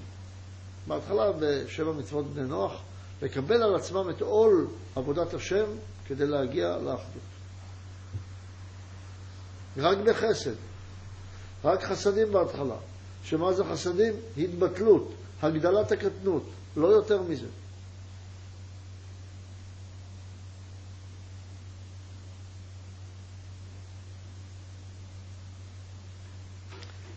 [0.87, 2.83] בהתחלה בשבע מצוות בני נוח,
[3.23, 4.67] לקבל על עצמם את עול
[4.97, 5.65] עבודת השם
[6.07, 7.23] כדי להגיע לאחדות.
[9.77, 10.55] רק בחסד,
[11.65, 12.77] רק חסדים בהתחלה.
[13.25, 14.15] שמה זה חסדים?
[14.39, 15.13] התבטלות,
[15.43, 16.43] הגדלת הקטנות,
[16.77, 17.47] לא יותר מזה.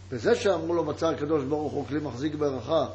[0.09, 2.85] וזה שאמרו לו מצא הקדוש ברוך הוא כלי מחזיק ברכה,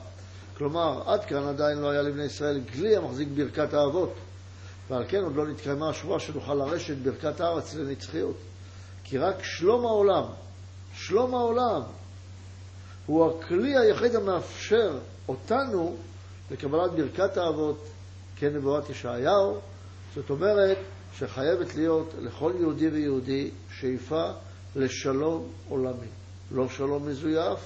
[0.56, 4.14] כלומר עד כאן עדיין לא היה לבני ישראל כלי המחזיק ברכת האבות,
[4.88, 8.36] ועל כן עוד לא נתקיימה השבועה שנוכל לרשת ברכת הארץ לנצחיות.
[9.04, 10.24] כי רק שלום העולם,
[10.94, 11.82] שלום העולם,
[13.06, 14.98] הוא הכלי היחיד המאפשר
[15.28, 15.96] אותנו
[16.50, 17.84] לקבלת ברכת האבות
[18.36, 19.58] כנבואת ישעיהו,
[20.14, 20.78] זאת אומרת
[21.18, 24.30] שחייבת להיות לכל יהודי ויהודי שאיפה
[24.76, 26.21] לשלום עולמי.
[26.54, 27.58] לא שלום מזויף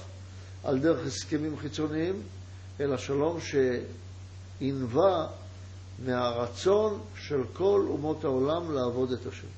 [0.63, 2.21] על דרך הסכמים חיצוניים,
[2.79, 3.37] אלא שלום
[4.59, 5.27] שינבע
[6.05, 9.56] מהרצון של כל אומות העולם לעבוד את השם.